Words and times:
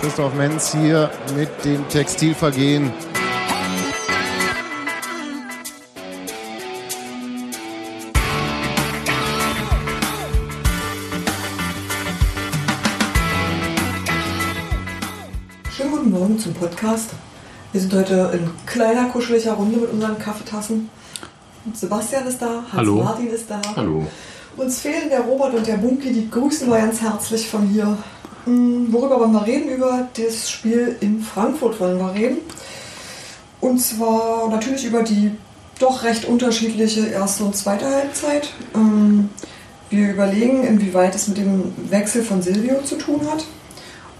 Christoph 0.00 0.34
Menz 0.34 0.72
hier 0.72 1.10
mit 1.34 1.48
dem 1.64 1.88
Textilvergehen. 1.88 2.92
Schönen 15.74 15.90
guten 15.90 16.10
Morgen 16.10 16.38
zum 16.38 16.52
Podcast. 16.54 17.10
Wir 17.72 17.80
sind 17.80 17.94
heute 17.94 18.30
in 18.34 18.50
kleiner, 18.66 19.08
kuscheliger 19.08 19.52
Runde 19.54 19.78
mit 19.78 19.90
unseren 19.90 20.18
Kaffeetassen. 20.18 20.90
Sebastian 21.72 22.26
ist 22.26 22.42
da, 22.42 22.64
Hallo. 22.72 22.98
Hans-Martin 22.98 23.28
ist 23.28 23.50
da. 23.50 23.60
Hallo. 23.74 24.06
Uns 24.56 24.80
fehlen 24.80 25.10
der 25.10 25.20
Robert 25.20 25.54
und 25.54 25.66
der 25.66 25.76
Bunky, 25.76 26.12
die 26.12 26.30
grüßen 26.30 26.68
wir 26.68 26.78
ganz 26.78 27.00
herzlich 27.02 27.48
von 27.48 27.66
hier. 27.66 27.98
Hm, 28.44 28.92
Worüber 28.92 29.20
wollen 29.20 29.32
wir 29.32 29.46
reden? 29.46 29.68
Über 29.68 30.08
das 30.16 30.50
Spiel 30.50 30.96
in 31.00 31.20
Frankfurt 31.22 31.78
wollen 31.78 31.98
wir 31.98 32.14
reden. 32.14 32.38
Und 33.60 33.78
zwar 33.80 34.48
natürlich 34.48 34.84
über 34.86 35.02
die 35.02 35.32
doch 35.78 36.04
recht 36.04 36.24
unterschiedliche 36.24 37.06
erste 37.08 37.44
und 37.44 37.54
zweite 37.56 37.86
Halbzeit. 37.86 38.48
Ähm, 38.74 39.28
Wir 39.90 40.10
überlegen, 40.10 40.64
inwieweit 40.64 41.14
es 41.14 41.28
mit 41.28 41.36
dem 41.38 41.72
Wechsel 41.90 42.22
von 42.24 42.42
Silvio 42.42 42.80
zu 42.82 42.96
tun 42.96 43.20
hat. 43.30 43.44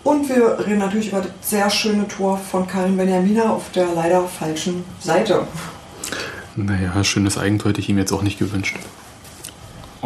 Und 0.04 0.28
wir 0.28 0.60
reden 0.64 0.78
natürlich 0.78 1.08
über 1.08 1.22
das 1.22 1.50
sehr 1.50 1.68
schöne 1.70 2.06
Tor 2.06 2.38
von 2.38 2.66
Karin 2.68 2.96
Benjamina 2.96 3.50
auf 3.50 3.70
der 3.74 3.86
leider 3.94 4.22
falschen 4.28 4.84
Seite. 5.00 5.44
Naja, 6.54 7.02
schönes 7.02 7.36
Eigentor 7.36 7.70
hätte 7.70 7.80
ich 7.80 7.88
ihm 7.88 7.98
jetzt 7.98 8.12
auch 8.12 8.22
nicht 8.22 8.38
gewünscht. 8.38 8.76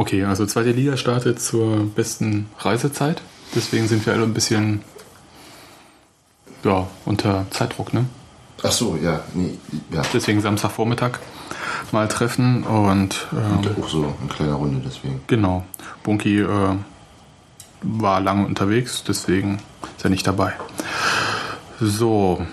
Okay, 0.01 0.25
also 0.25 0.47
zweite 0.47 0.71
Liga 0.71 0.97
startet 0.97 1.43
zur 1.43 1.85
besten 1.95 2.47
Reisezeit. 2.59 3.21
Deswegen 3.55 3.87
sind 3.87 4.07
wir 4.07 4.15
alle 4.15 4.23
ein 4.23 4.33
bisschen 4.33 4.81
ja, 6.65 6.89
unter 7.05 7.45
Zeitdruck, 7.51 7.93
ne? 7.93 8.07
Ach 8.63 8.73
so, 8.73 8.97
ja, 8.97 9.21
nee, 9.35 9.59
ja. 9.93 10.01
Deswegen 10.15 10.41
Samstagvormittag 10.41 11.19
mal 11.93 12.09
treffen 12.09 12.63
und 12.63 13.29
Und 13.31 13.67
ähm, 13.67 13.77
auch 13.79 13.89
so 13.91 14.15
eine 14.19 14.31
kleine 14.35 14.55
Runde 14.55 14.81
deswegen. 14.83 15.21
genau. 15.27 15.67
Bunky 16.03 16.41
äh, 16.41 16.77
war 17.83 18.21
lange 18.23 18.47
unterwegs, 18.47 19.05
deswegen 19.07 19.59
ist 19.99 20.05
er 20.05 20.09
nicht 20.09 20.27
dabei. 20.27 20.55
So, 21.79 22.47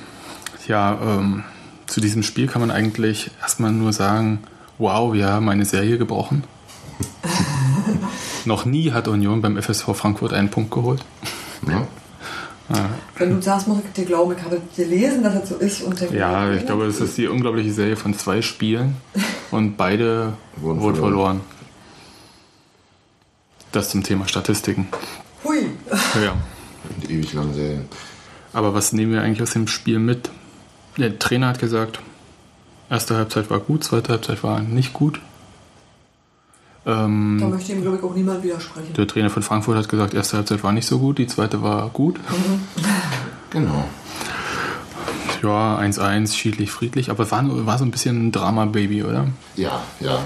ja, 0.68 1.00
ähm, 1.02 1.46
zu 1.86 2.02
diesem 2.02 2.24
Spiel 2.24 2.48
kann 2.48 2.60
man 2.60 2.72
eigentlich 2.72 3.32
erstmal 3.42 3.72
nur 3.72 3.94
sagen, 3.94 4.40
wow, 4.80 5.14
wir 5.14 5.30
haben 5.30 5.48
eine 5.48 5.64
Serie 5.64 5.98
gebrochen. 5.98 6.44
Noch 8.48 8.64
nie 8.64 8.94
hat 8.94 9.10
Union 9.10 9.42
beim 9.42 9.62
FSV 9.62 9.94
Frankfurt 9.94 10.32
einen 10.32 10.50
Punkt 10.50 10.72
geholt. 10.72 11.04
Ja? 11.68 11.86
Wenn 13.18 13.30
du 13.36 13.42
sagst, 13.42 13.68
muss 13.68 13.80
ich 13.86 13.92
dir 13.94 14.06
glauben, 14.06 14.36
ich 14.38 14.44
habe 14.44 14.62
gelesen, 14.76 15.24
dass 15.24 15.36
es 15.36 15.50
so 15.50 15.56
ist. 15.56 15.82
Und 15.82 16.00
Ja, 16.12 16.52
ich 16.54 16.66
glaube, 16.66 16.86
es 16.86 17.00
ist 17.02 17.18
die 17.18 17.28
unglaubliche 17.28 17.72
Serie 17.74 17.98
von 17.98 18.14
zwei 18.14 18.42
Spielen 18.42 18.96
und 19.52 19.76
beide 19.76 20.34
Wurden 20.56 20.80
wurden 20.82 20.96
verloren. 20.96 21.14
verloren. 21.14 21.42
Das 23.74 23.90
zum 23.90 24.04
Thema 24.04 24.28
Statistiken. 24.28 24.88
Hui. 25.44 25.70
Ja. 26.24 26.36
Und 26.90 27.10
ewig 27.10 27.34
lange 27.34 27.54
Serien. 27.54 27.86
Aber 28.54 28.74
was 28.74 28.94
nehmen 28.94 29.12
wir 29.12 29.22
eigentlich 29.24 29.42
aus 29.42 29.52
dem 29.52 29.68
Spiel 29.68 30.00
mit? 30.00 30.30
Der 30.98 31.20
Trainer 31.20 31.48
hat 31.50 31.60
gesagt, 31.60 32.00
erste 32.90 33.16
Halbzeit 33.18 33.50
war 33.50 33.60
gut, 33.60 33.84
zweite 33.84 34.14
Halbzeit 34.14 34.42
war 34.44 34.62
nicht 34.62 34.94
gut. 34.94 35.20
Da 36.88 37.04
Ähm, 37.04 37.50
möchte 37.50 37.74
ihm, 37.74 37.82
glaube 37.82 37.98
ich, 37.98 38.04
auch 38.04 38.16
niemand 38.16 38.42
widersprechen. 38.44 38.94
der 38.94 39.08
Trainer 39.08 39.30
von 39.30 39.44
Frankfurt 39.44 39.76
hat 39.76 39.90
gesagt, 39.90 40.14
erste 40.14 40.38
Halbzeit 40.38 40.64
war 40.64 40.72
nicht 40.72 40.88
so 40.88 41.00
gut, 41.00 41.18
die 41.18 41.28
zweite 41.28 41.62
war 41.62 41.90
gut. 41.90 42.18
Genau. 43.50 43.84
Ja, 45.44 45.78
1-1, 45.80 46.34
schiedlich, 46.34 46.72
friedlich, 46.72 47.10
aber 47.10 47.30
war, 47.30 47.44
war 47.66 47.78
so 47.78 47.84
ein 47.84 47.92
bisschen 47.92 48.28
ein 48.28 48.32
Drama-Baby, 48.32 49.04
oder? 49.04 49.28
Ja, 49.58 49.84
ja. 50.00 50.18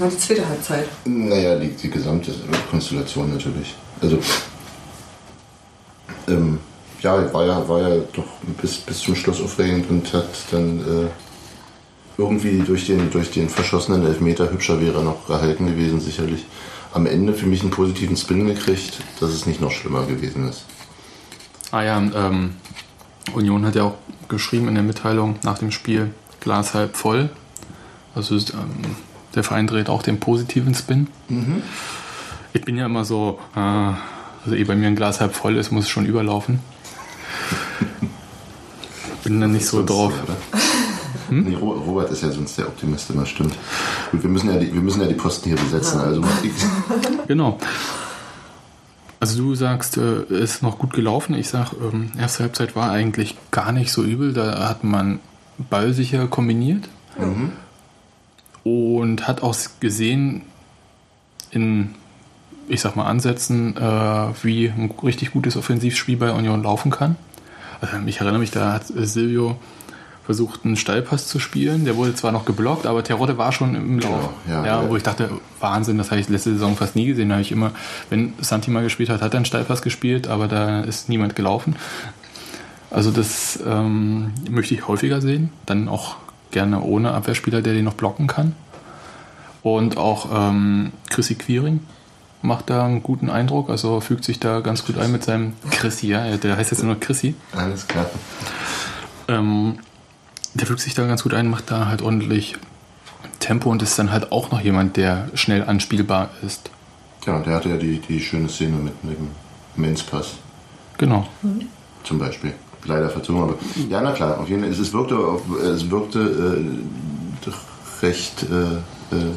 Na, 0.00 0.08
die 0.08 0.18
zweite 0.18 0.46
Halbzeit. 0.48 0.88
Naja, 1.04 1.56
die, 1.58 1.68
die 1.70 1.88
gesamte 1.90 2.32
Konstellation 2.70 3.32
natürlich. 3.32 3.74
Also, 4.02 4.18
ähm, 6.28 6.58
ja, 7.02 7.32
war 7.32 7.46
ja, 7.46 7.68
war 7.68 7.80
ja 7.88 7.96
doch 8.12 8.24
bis, 8.60 8.78
bis 8.78 8.98
zum 8.98 9.14
Schluss 9.14 9.40
aufregend 9.40 9.88
und 9.88 10.12
hat 10.12 10.28
dann 10.50 10.80
äh, 10.80 11.08
irgendwie 12.20 12.58
durch 12.58 12.86
den, 12.86 13.10
durch 13.10 13.30
den 13.30 13.48
verschossenen 13.48 14.04
Elfmeter 14.04 14.52
hübscher 14.52 14.80
wäre 14.80 15.02
noch 15.02 15.26
gehalten 15.26 15.66
gewesen, 15.66 16.00
sicherlich. 16.00 16.44
Am 16.92 17.06
Ende 17.06 17.32
für 17.32 17.46
mich 17.46 17.62
einen 17.62 17.70
positiven 17.70 18.16
Spin 18.16 18.46
gekriegt, 18.46 19.00
dass 19.20 19.30
es 19.30 19.46
nicht 19.46 19.60
noch 19.60 19.70
schlimmer 19.70 20.04
gewesen 20.06 20.48
ist. 20.48 20.64
Ah 21.70 21.82
ja, 21.82 21.98
ähm, 21.98 22.54
Union 23.32 23.64
hat 23.64 23.76
ja 23.76 23.84
auch 23.84 23.94
geschrieben 24.28 24.68
in 24.68 24.74
der 24.74 24.82
Mitteilung 24.82 25.36
nach 25.44 25.58
dem 25.58 25.70
Spiel, 25.70 26.10
Glas 26.40 26.74
halb 26.74 26.96
voll. 26.96 27.30
Also 28.14 28.34
ist, 28.34 28.52
ähm, 28.52 28.96
der 29.34 29.44
Verein 29.44 29.66
dreht 29.66 29.88
auch 29.88 30.02
den 30.02 30.18
positiven 30.18 30.74
Spin. 30.74 31.06
Ich 32.52 32.62
bin 32.62 32.76
ja 32.76 32.86
immer 32.86 33.04
so, 33.04 33.38
äh, 33.54 33.60
also 33.60 34.56
eh 34.56 34.64
bei 34.64 34.74
mir 34.74 34.88
ein 34.88 34.96
Glas 34.96 35.20
halb 35.20 35.34
voll 35.34 35.56
ist, 35.56 35.70
muss 35.70 35.84
es 35.84 35.90
schon 35.90 36.06
überlaufen. 36.06 36.58
Bin 39.22 39.40
dann 39.40 39.52
nicht 39.52 39.66
so 39.66 39.84
drauf. 39.84 40.12
Oder? 41.30 41.40
Nee, 41.50 41.54
Ro- 41.56 41.72
Robert 41.86 42.10
ist 42.10 42.22
ja 42.22 42.30
sonst 42.30 42.56
der 42.58 42.66
Optimist 42.68 43.10
immer, 43.10 43.26
stimmt. 43.26 43.54
Gut, 44.10 44.22
wir 44.22 44.30
müssen 44.30 44.50
ja 44.50 44.56
die, 44.58 44.72
wir 44.72 44.80
müssen 44.80 45.00
ja 45.00 45.06
die 45.08 45.14
Posten 45.14 45.48
hier 45.50 45.56
besetzen, 45.58 46.00
also 46.00 46.20
mach 46.20 46.44
ich. 46.44 46.52
Genau. 47.28 47.58
Also 49.20 49.42
du 49.42 49.54
sagst, 49.54 49.98
äh, 49.98 50.22
ist 50.30 50.62
noch 50.62 50.78
gut 50.78 50.92
gelaufen. 50.94 51.34
Ich 51.34 51.48
sag, 51.48 51.72
ähm, 51.74 52.10
erste 52.18 52.42
Halbzeit 52.44 52.74
war 52.74 52.90
eigentlich 52.90 53.36
gar 53.50 53.70
nicht 53.72 53.92
so 53.92 54.02
übel. 54.02 54.32
Da 54.32 54.68
hat 54.68 54.82
man 54.82 55.20
ballsicher 55.68 56.26
kombiniert 56.26 56.88
und 58.64 59.26
hat 59.28 59.42
auch 59.42 59.54
gesehen 59.80 60.42
in, 61.50 61.94
ich 62.68 62.80
sag 62.80 62.96
mal, 62.96 63.04
Ansätzen, 63.06 63.76
äh, 63.76 63.80
wie 64.42 64.68
ein 64.68 64.92
richtig 65.02 65.32
gutes 65.32 65.56
Offensivspiel 65.56 66.16
bei 66.16 66.30
Union 66.32 66.62
laufen 66.62 66.90
kann. 66.90 67.16
Also 67.80 67.96
ich 68.06 68.20
erinnere 68.20 68.38
mich, 68.38 68.50
da 68.50 68.72
hat 68.72 68.90
äh, 68.90 69.04
Silvio 69.06 69.56
versucht, 70.24 70.64
einen 70.64 70.76
Steilpass 70.76 71.26
zu 71.26 71.38
spielen. 71.38 71.84
Der 71.84 71.96
wurde 71.96 72.14
zwar 72.14 72.32
noch 72.32 72.44
geblockt, 72.44 72.86
aber 72.86 73.02
Terodde 73.02 73.38
war 73.38 73.52
schon 73.52 73.74
im 73.74 73.98
Lauf. 73.98 74.30
ja, 74.48 74.64
ja, 74.64 74.82
ja. 74.82 74.88
wo 74.88 74.96
ich 74.96 75.02
dachte, 75.02 75.30
Wahnsinn, 75.58 75.98
das 75.98 76.10
habe 76.10 76.20
ich 76.20 76.28
letzte 76.28 76.52
Saison 76.52 76.76
fast 76.76 76.96
nie 76.96 77.06
gesehen. 77.06 77.28
Da 77.28 77.36
habe 77.36 77.42
ich 77.42 77.52
immer, 77.52 77.72
wenn 78.10 78.34
Santi 78.40 78.70
mal 78.70 78.82
gespielt 78.82 79.08
hat, 79.08 79.22
hat 79.22 79.34
er 79.34 79.38
einen 79.38 79.44
Steilpass 79.44 79.82
gespielt, 79.82 80.28
aber 80.28 80.48
da 80.48 80.80
ist 80.80 81.08
niemand 81.08 81.36
gelaufen. 81.36 81.76
Also 82.90 83.10
das 83.10 83.58
ähm, 83.66 84.32
möchte 84.48 84.74
ich 84.74 84.88
häufiger 84.88 85.20
sehen. 85.20 85.50
Dann 85.66 85.88
auch 85.88 86.16
gerne 86.50 86.82
ohne 86.82 87.12
Abwehrspieler, 87.12 87.62
der 87.62 87.74
den 87.74 87.84
noch 87.84 87.94
blocken 87.94 88.26
kann. 88.26 88.54
Und 89.62 89.96
auch 89.96 90.28
ähm, 90.32 90.92
Chrissy 91.08 91.34
Quiring 91.34 91.80
macht 92.42 92.70
da 92.70 92.86
einen 92.86 93.02
guten 93.02 93.28
Eindruck, 93.28 93.68
also 93.68 94.00
fügt 94.00 94.24
sich 94.24 94.40
da 94.40 94.60
ganz 94.60 94.86
gut 94.86 94.96
ein 94.98 95.12
mit 95.12 95.24
seinem 95.24 95.52
Chrissy, 95.70 96.08
ja, 96.08 96.36
der 96.36 96.56
heißt 96.56 96.70
jetzt 96.70 96.82
nur 96.82 96.94
noch 96.94 97.00
Chrissy. 97.00 97.34
Alles 97.54 97.86
klar. 97.86 98.08
Ähm, 99.28 99.78
der 100.54 100.66
fügt 100.66 100.80
sich 100.80 100.94
da 100.94 101.06
ganz 101.06 101.22
gut 101.22 101.34
ein, 101.34 101.48
macht 101.48 101.70
da 101.70 101.86
halt 101.86 102.02
ordentlich 102.02 102.56
Tempo 103.38 103.70
und 103.70 103.82
ist 103.82 103.98
dann 103.98 104.12
halt 104.12 104.32
auch 104.32 104.50
noch 104.50 104.60
jemand, 104.60 104.96
der 104.96 105.28
schnell 105.34 105.64
anspielbar 105.64 106.30
ist. 106.44 106.70
Ja, 107.26 107.36
und 107.36 107.46
der 107.46 107.54
hatte 107.56 107.68
ja 107.68 107.76
die, 107.76 107.98
die 107.98 108.20
schöne 108.20 108.48
Szene 108.48 108.76
mit, 108.76 108.94
dem 109.02 109.28
Menzpass 109.76 110.34
Genau. 110.98 111.26
zum 112.04 112.18
Beispiel. 112.18 112.52
Leider 112.84 113.10
verzogen, 113.10 113.42
aber 113.42 113.54
ja, 113.90 114.00
na 114.00 114.12
klar, 114.12 114.38
auf 114.40 114.48
jeden 114.48 114.62
Fall. 114.62 114.72
Es, 114.72 114.92
wirkte, 114.92 115.14
es 115.62 115.90
wirkte 115.90 116.18
äh, 117.46 117.50
recht 118.02 118.42
äh, 118.44 119.14
äh, 119.14 119.32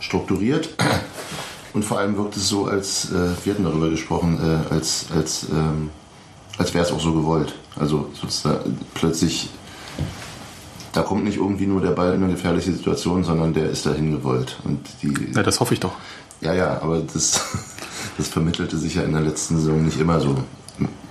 strukturiert 0.00 0.70
und 1.72 1.84
vor 1.84 1.98
allem 2.00 2.16
wirkte 2.16 2.40
es 2.40 2.48
so, 2.48 2.66
als 2.66 3.12
äh, 3.12 3.28
wir 3.44 3.54
hatten 3.54 3.62
darüber 3.64 3.90
gesprochen, 3.90 4.38
äh, 4.42 4.74
als 4.74 5.06
als 5.14 5.46
ähm, 5.52 5.90
als 6.58 6.74
wäre 6.74 6.84
es 6.84 6.90
auch 6.90 7.00
so 7.00 7.12
gewollt. 7.12 7.54
Also 7.78 8.10
sozusagen 8.20 8.76
plötzlich 8.94 9.48
da 10.92 11.02
kommt 11.02 11.24
nicht 11.24 11.36
irgendwie 11.36 11.66
nur 11.66 11.80
der 11.80 11.90
Ball 11.90 12.14
in 12.14 12.22
eine 12.24 12.32
gefährliche 12.32 12.72
Situation, 12.72 13.22
sondern 13.24 13.54
der 13.54 13.70
ist 13.70 13.86
dahin 13.86 14.10
gewollt. 14.12 14.56
Und 14.64 14.80
die, 15.02 15.14
Ja, 15.34 15.42
das 15.42 15.60
hoffe 15.60 15.74
ich 15.74 15.80
doch. 15.80 15.92
ja, 16.40 16.52
ja, 16.54 16.80
aber 16.82 17.00
das, 17.00 17.40
das 18.18 18.28
vermittelte 18.28 18.76
sich 18.76 18.94
ja 18.96 19.02
in 19.02 19.12
der 19.12 19.22
letzten 19.22 19.56
Saison 19.56 19.84
nicht 19.84 20.00
immer 20.00 20.20
so. 20.20 20.36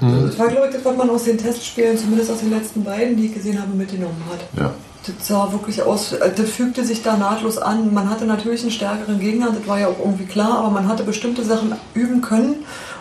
Das 0.01 0.39
war, 0.39 0.47
glaube 0.47 0.67
ich, 0.67 0.75
das, 0.75 0.83
was 0.83 0.97
man 0.97 1.09
aus 1.11 1.25
den 1.25 1.37
Testspielen, 1.37 1.95
zumindest 1.95 2.31
aus 2.31 2.39
den 2.39 2.49
letzten 2.49 2.83
beiden, 2.83 3.15
die 3.15 3.27
ich 3.27 3.33
gesehen 3.35 3.61
habe, 3.61 3.71
mitgenommen 3.75 4.23
hat. 4.31 4.39
Ja, 4.59 4.71
Das 5.05 5.27
sah 5.27 5.51
wirklich 5.51 5.83
aus, 5.83 6.13
äh, 6.13 6.31
das 6.35 6.49
fügte 6.49 6.83
sich 6.83 7.03
da 7.03 7.17
nahtlos 7.17 7.59
an. 7.59 7.93
Man 7.93 8.09
hatte 8.09 8.25
natürlich 8.25 8.61
einen 8.63 8.71
stärkeren 8.71 9.19
Gegner, 9.19 9.51
das 9.51 9.67
war 9.67 9.79
ja 9.79 9.87
auch 9.87 9.99
irgendwie 9.99 10.25
klar, 10.25 10.57
aber 10.59 10.71
man 10.71 10.87
hatte 10.87 11.03
bestimmte 11.03 11.43
Sachen 11.43 11.73
üben 11.93 12.21
können 12.21 12.55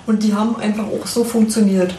und 0.07 0.23
die 0.23 0.35
haben 0.35 0.57
einfach 0.57 0.85
auch 0.85 1.07
so 1.07 1.25
funktioniert. 1.25 1.95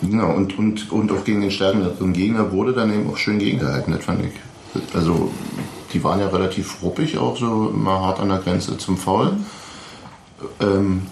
Genau. 0.00 0.32
Und, 0.32 0.58
und, 0.58 0.90
und 0.92 1.12
auch 1.12 1.24
gegen 1.24 1.40
den 1.40 1.50
stärkeren 1.50 2.12
Gegner 2.12 2.52
wurde 2.52 2.72
dann 2.72 2.92
eben 2.92 3.08
auch 3.10 3.16
schön 3.16 3.38
gegengehalten, 3.38 3.92
das 3.92 4.04
fand 4.04 4.24
ich. 4.24 4.32
Also, 4.94 5.30
die 5.92 6.02
waren 6.02 6.20
ja 6.20 6.28
relativ 6.28 6.82
ruppig, 6.82 7.18
auch 7.18 7.36
so 7.36 7.46
mal 7.74 8.00
hart 8.00 8.20
an 8.20 8.28
der 8.28 8.38
Grenze 8.38 8.78
zum 8.78 8.96
Foul. 8.96 9.32
Ähm, 10.60 11.02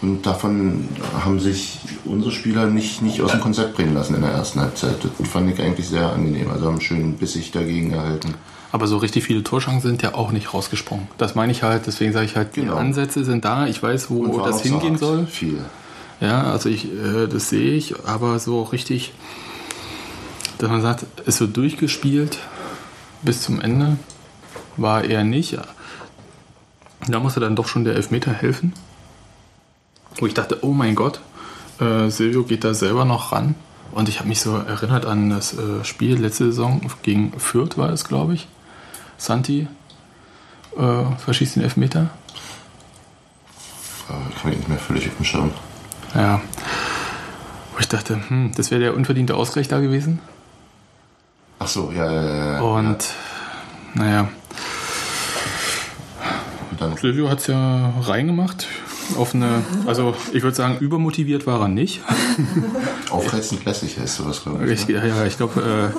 und 0.00 0.24
davon 0.24 0.88
haben 1.24 1.40
sich 1.40 1.78
unsere 2.04 2.30
Spieler 2.30 2.66
nicht, 2.66 3.02
nicht 3.02 3.20
aus 3.20 3.32
dem 3.32 3.40
Konzept 3.40 3.74
bringen 3.74 3.94
lassen 3.94 4.14
in 4.14 4.20
der 4.22 4.30
ersten 4.30 4.60
Halbzeit. 4.60 4.96
Das 5.18 5.28
fand 5.28 5.50
ich 5.50 5.60
eigentlich 5.60 5.88
sehr 5.88 6.12
angenehm. 6.12 6.50
Also 6.52 6.66
haben 6.66 6.80
schön 6.80 7.14
bissig 7.14 7.50
dagegen 7.50 7.90
gehalten. 7.90 8.34
Aber 8.70 8.86
so 8.86 8.98
richtig 8.98 9.24
viele 9.24 9.42
Torschancen 9.42 9.90
sind 9.90 10.02
ja 10.02 10.14
auch 10.14 10.30
nicht 10.30 10.54
rausgesprungen. 10.54 11.08
Das 11.18 11.34
meine 11.34 11.50
ich 11.50 11.62
halt, 11.64 11.86
deswegen 11.86 12.12
sage 12.12 12.26
ich 12.26 12.36
halt, 12.36 12.52
Genau. 12.54 12.74
die 12.74 12.78
Ansätze 12.78 13.24
sind 13.24 13.44
da. 13.44 13.66
Ich 13.66 13.82
weiß, 13.82 14.08
wo 14.10 14.38
das 14.38 14.62
hingehen 14.62 14.98
soll. 14.98 15.26
Viel. 15.26 15.64
Ja, 16.20 16.50
also 16.50 16.68
ich, 16.68 16.86
äh, 16.86 17.26
das 17.28 17.48
sehe 17.48 17.72
ich, 17.74 17.94
aber 18.06 18.38
so 18.38 18.62
richtig, 18.62 19.12
dass 20.58 20.70
man 20.70 20.82
sagt, 20.82 21.06
ist 21.26 21.38
so 21.38 21.46
durchgespielt 21.46 22.38
bis 23.22 23.42
zum 23.42 23.60
Ende, 23.60 23.98
war 24.76 25.04
er 25.04 25.24
nicht. 25.24 25.58
Da 27.06 27.20
musste 27.20 27.40
dann 27.40 27.56
doch 27.56 27.68
schon 27.68 27.84
der 27.84 27.94
Elfmeter 27.94 28.32
helfen. 28.32 28.72
Wo 30.16 30.26
ich 30.26 30.34
dachte, 30.34 30.58
oh 30.62 30.72
mein 30.72 30.94
Gott, 30.94 31.20
äh, 31.80 32.10
Silvio 32.10 32.42
geht 32.44 32.64
da 32.64 32.74
selber 32.74 33.04
noch 33.04 33.32
ran. 33.32 33.54
Und 33.92 34.08
ich 34.08 34.18
habe 34.18 34.28
mich 34.28 34.40
so 34.40 34.56
erinnert 34.56 35.06
an 35.06 35.30
das 35.30 35.56
äh, 35.56 35.84
Spiel 35.84 36.16
letzte 36.16 36.46
Saison 36.46 36.80
gegen 37.02 37.38
Fürth 37.38 37.78
war 37.78 37.90
es, 37.90 38.04
glaube 38.04 38.34
ich. 38.34 38.48
Santi 39.16 39.68
äh, 40.76 41.16
verschießt 41.18 41.56
den 41.56 41.62
Elfmeter. 41.62 42.10
Aber 44.08 44.22
ich 44.28 44.40
kann 44.40 44.50
mich 44.50 44.58
nicht 44.58 44.68
mehr 44.68 44.78
völlig 44.78 45.08
auf 45.08 45.16
dem 45.16 45.24
Schirm. 45.24 45.50
Ja. 46.14 46.40
Wo 47.72 47.78
ich 47.78 47.88
dachte, 47.88 48.20
hm, 48.28 48.52
das 48.56 48.70
wäre 48.70 48.80
der 48.80 48.94
unverdiente 48.94 49.34
Ausgleich 49.34 49.68
da 49.68 49.80
gewesen. 49.80 50.20
Ach 51.58 51.68
so, 51.68 51.92
ja, 51.94 52.10
ja, 52.10 52.22
ja. 52.22 52.52
ja. 52.54 52.60
Und 52.60 53.04
naja, 53.94 54.28
Und 56.80 57.00
Silvio 57.00 57.28
hat 57.28 57.40
es 57.40 57.48
ja 57.48 57.92
reingemacht. 58.00 58.66
Auf 59.16 59.34
eine, 59.34 59.62
also 59.86 60.14
ich 60.32 60.42
würde 60.42 60.54
sagen, 60.54 60.78
übermotiviert 60.78 61.46
war 61.46 61.60
er 61.62 61.68
nicht. 61.68 62.02
aufreizend 63.10 63.64
lässig 63.64 63.98
heißt 63.98 64.16
sowas, 64.16 64.42
glaube 64.42 64.66
ich. 64.66 64.82
Ich, 64.82 64.88
ne? 64.88 64.94
ja, 64.94 65.04
ja, 65.06 65.24
ich 65.24 65.36
glaube, 65.38 65.92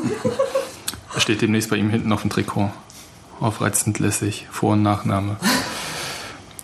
äh, 1.16 1.20
steht 1.20 1.42
demnächst 1.42 1.70
bei 1.70 1.78
ihm 1.78 1.90
hinten 1.90 2.12
auf 2.14 2.22
dem 2.22 2.30
Trikot. 2.30 2.72
Aufreizend 3.40 4.00
lässig, 4.00 4.48
Vor- 4.52 4.74
und 4.74 4.84
Nachname. 4.84 5.38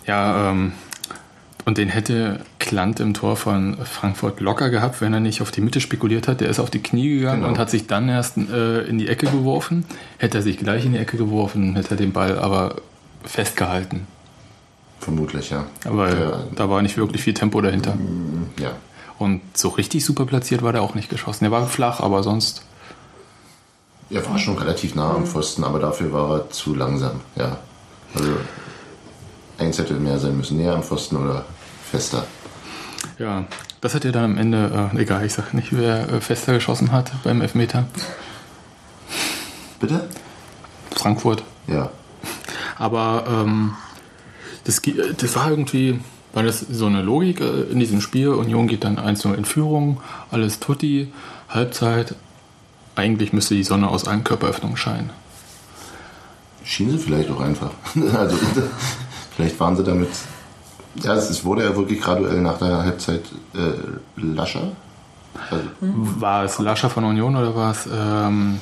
Ja, 0.06 0.50
ähm, 0.50 0.72
und 1.66 1.76
den 1.78 1.88
hätte 1.90 2.40
Klant 2.58 2.98
im 3.00 3.12
Tor 3.12 3.36
von 3.36 3.76
Frankfurt 3.84 4.40
locker 4.40 4.70
gehabt, 4.70 5.00
wenn 5.02 5.12
er 5.12 5.20
nicht 5.20 5.42
auf 5.42 5.50
die 5.50 5.60
Mitte 5.60 5.80
spekuliert 5.80 6.26
hat. 6.28 6.40
Der 6.40 6.48
ist 6.48 6.58
auf 6.60 6.70
die 6.70 6.82
Knie 6.82 7.16
gegangen 7.18 7.40
Genau. 7.40 7.52
und 7.52 7.58
hat 7.58 7.68
sich 7.70 7.86
dann 7.86 8.08
erst 8.08 8.38
äh, 8.38 8.82
in 8.84 8.96
die 8.98 9.08
Ecke 9.08 9.26
geworfen. 9.26 9.84
Hätte 10.18 10.38
er 10.38 10.42
sich 10.42 10.56
gleich 10.58 10.84
in 10.86 10.92
die 10.92 10.98
Ecke 10.98 11.16
geworfen, 11.18 11.74
hätte 11.76 11.90
er 11.90 11.96
den 11.98 12.12
Ball 12.12 12.38
aber 12.38 12.76
festgehalten. 13.24 14.06
Vermutlich, 15.00 15.50
ja. 15.50 15.66
Weil 15.84 16.18
ja, 16.18 16.44
da 16.54 16.70
war 16.70 16.80
nicht 16.82 16.96
wirklich 16.96 17.22
viel 17.22 17.34
Tempo 17.34 17.60
dahinter. 17.60 17.94
ja. 18.58 18.70
Und 19.18 19.40
so 19.56 19.68
richtig 19.70 20.04
super 20.04 20.26
platziert 20.26 20.62
war 20.62 20.72
der 20.72 20.82
auch 20.82 20.94
nicht 20.94 21.08
geschossen. 21.08 21.44
Der 21.44 21.50
war 21.50 21.66
flach, 21.68 22.00
aber 22.00 22.22
sonst. 22.22 22.62
Er 24.10 24.24
war 24.28 24.38
schon 24.38 24.56
relativ 24.58 24.94
nah 24.94 25.14
am 25.14 25.26
Pfosten, 25.26 25.64
aber 25.64 25.78
dafür 25.80 26.12
war 26.12 26.30
er 26.38 26.50
zu 26.50 26.74
langsam, 26.74 27.20
ja. 27.34 27.56
Also 28.14 28.30
eins 29.58 29.78
hätte 29.78 29.94
mehr 29.94 30.18
sein 30.18 30.36
müssen, 30.36 30.58
näher 30.58 30.74
am 30.74 30.82
Pfosten 30.82 31.16
oder 31.16 31.44
fester. 31.90 32.26
Ja, 33.18 33.44
das 33.80 33.94
hat 33.94 34.04
ja 34.04 34.12
dann 34.12 34.24
am 34.24 34.38
Ende, 34.38 34.90
äh, 34.94 35.00
egal, 35.00 35.24
ich 35.24 35.32
sag 35.32 35.54
nicht, 35.54 35.76
wer 35.76 36.08
äh, 36.08 36.20
fester 36.20 36.54
geschossen 36.54 36.92
hat 36.92 37.12
beim 37.24 37.40
Elfmeter. 37.40 37.86
Bitte? 39.80 40.08
Frankfurt. 40.94 41.44
Ja. 41.66 41.90
Aber 42.78 43.24
ähm, 43.28 43.74
das, 44.64 44.82
das 45.16 45.36
war 45.36 45.50
irgendwie, 45.50 46.00
war 46.32 46.42
das 46.42 46.60
so 46.60 46.86
eine 46.86 47.02
Logik 47.02 47.40
äh, 47.40 47.62
in 47.70 47.78
diesem 47.78 48.00
Spiel. 48.00 48.28
Union 48.28 48.66
geht 48.66 48.84
dann 48.84 48.98
1-0 48.98 49.34
in 49.34 49.44
Führung, 49.44 50.00
alles 50.30 50.60
tutti, 50.60 51.12
Halbzeit. 51.48 52.14
Eigentlich 52.94 53.32
müsste 53.32 53.54
die 53.54 53.64
Sonne 53.64 53.88
aus 53.88 54.06
allen 54.06 54.24
Körperöffnungen 54.24 54.76
scheinen. 54.76 55.10
Schien 56.64 56.90
sie 56.90 56.98
vielleicht 56.98 57.30
auch 57.30 57.40
einfach. 57.40 57.70
also 58.14 58.36
vielleicht 59.36 59.60
waren 59.60 59.76
sie 59.76 59.84
damit. 59.84 60.08
Ja, 61.02 61.14
es, 61.14 61.44
wurde 61.44 61.64
ja 61.64 61.76
wirklich 61.76 62.00
graduell 62.00 62.40
nach 62.40 62.58
der 62.58 62.84
Halbzeit 62.84 63.22
äh, 63.54 64.20
lascher. 64.20 64.72
Also, 65.50 65.64
War 65.80 66.44
es 66.44 66.58
Lascher 66.58 66.90
von 66.90 67.04
Union 67.04 67.36
oder 67.36 67.54
war 67.54 67.72
es 67.72 67.86
ähm, 67.92 68.60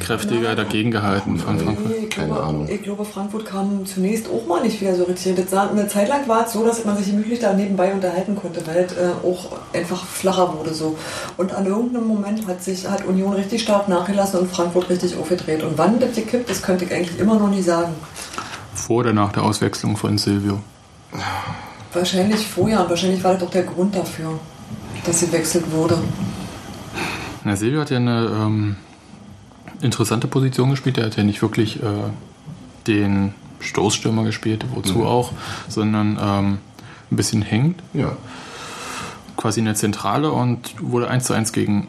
kräftiger 0.00 0.54
dagegen 0.54 0.90
gehalten 0.90 1.38
von 1.38 1.58
Frankfurt? 1.58 1.88
Nee, 1.88 2.04
ich 2.04 2.10
Keine 2.10 2.28
glaube, 2.28 2.42
Ahnung. 2.42 2.68
Ich 2.68 2.82
glaube, 2.82 3.04
Frankfurt 3.04 3.46
kam 3.46 3.86
zunächst 3.86 4.26
auch 4.28 4.46
mal 4.46 4.62
nicht 4.62 4.80
wieder 4.80 4.94
so 4.94 5.04
richtig. 5.04 5.36
Das 5.36 5.50
sah, 5.50 5.68
eine 5.68 5.88
Zeit 5.88 6.08
lang 6.08 6.28
war 6.28 6.46
es 6.46 6.52
so, 6.52 6.64
dass 6.64 6.84
man 6.84 6.96
sich 6.96 7.06
gemütlich 7.06 7.40
da 7.40 7.52
nebenbei 7.52 7.92
unterhalten 7.92 8.36
konnte, 8.36 8.66
weil 8.66 8.84
es 8.84 8.92
äh, 8.92 9.10
auch 9.24 9.52
einfach 9.72 10.04
flacher 10.04 10.54
wurde 10.56 10.74
so. 10.74 10.96
Und 11.36 11.52
an 11.52 11.66
irgendeinem 11.66 12.06
Moment 12.06 12.46
hat 12.46 12.62
sich 12.62 12.88
hat 12.88 13.04
Union 13.06 13.32
richtig 13.32 13.62
stark 13.62 13.88
nachgelassen 13.88 14.40
und 14.40 14.50
Frankfurt 14.50 14.90
richtig 14.90 15.16
aufgedreht. 15.16 15.62
Und 15.62 15.78
wann 15.78 15.98
das 15.98 16.14
gekippt, 16.14 16.50
das 16.50 16.62
könnte 16.62 16.84
ich 16.84 16.92
eigentlich 16.92 17.18
immer 17.18 17.36
noch 17.36 17.48
nicht 17.50 17.64
sagen. 17.64 17.94
Vor 18.74 18.98
oder 18.98 19.12
nach 19.12 19.32
der 19.32 19.44
Auswechslung 19.44 19.96
von 19.96 20.18
Silvio? 20.18 20.60
Wahrscheinlich 21.92 22.46
vorher 22.46 22.82
und 22.82 22.90
wahrscheinlich 22.90 23.22
war 23.22 23.34
das 23.34 23.42
auch 23.42 23.50
der 23.50 23.64
Grund 23.64 23.94
dafür, 23.94 24.38
dass 25.04 25.20
sie 25.20 25.30
wechselt 25.32 25.70
wurde. 25.72 25.98
Na, 27.44 27.56
Silvio 27.56 27.80
hat 27.80 27.90
ja 27.90 27.96
eine 27.98 28.30
ähm, 28.34 28.76
interessante 29.80 30.26
Position 30.28 30.70
gespielt. 30.70 30.96
Er 30.98 31.06
hat 31.06 31.16
ja 31.16 31.24
nicht 31.24 31.42
wirklich 31.42 31.82
äh, 31.82 31.86
den 32.86 33.34
Stoßstürmer 33.60 34.24
gespielt, 34.24 34.64
wozu 34.74 34.98
Mhm. 34.98 35.06
auch, 35.06 35.32
sondern 35.68 36.18
ähm, 36.20 36.58
ein 37.10 37.16
bisschen 37.16 37.42
hängt, 37.42 37.82
ja. 37.92 38.12
quasi 39.36 39.60
in 39.60 39.66
der 39.66 39.74
Zentrale 39.74 40.32
und 40.32 40.74
wurde 40.80 41.08
1 41.08 41.24
zu 41.24 41.32
1 41.34 41.52
gegen 41.52 41.88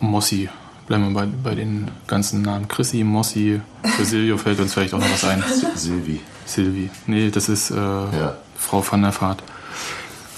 Mossi. 0.00 0.48
Bleiben 0.86 1.08
wir 1.08 1.14
bei, 1.14 1.26
bei 1.44 1.54
den 1.54 1.88
ganzen 2.08 2.42
Namen. 2.42 2.66
Chrissy, 2.68 3.04
Mossi, 3.04 3.60
für 3.96 4.04
Silvio 4.04 4.36
fällt 4.36 4.58
uns 4.60 4.74
vielleicht 4.74 4.92
auch 4.92 4.98
noch 4.98 5.10
was 5.10 5.24
ein. 5.24 5.42
Silvi. 5.76 6.20
Silvi. 6.44 6.90
Nee, 7.06 7.30
das 7.30 7.48
ist 7.48 7.70
äh, 7.70 7.76
Ja. 7.76 8.34
Frau 8.60 8.84
van 8.88 9.02
der 9.02 9.12
Vaart 9.20 9.42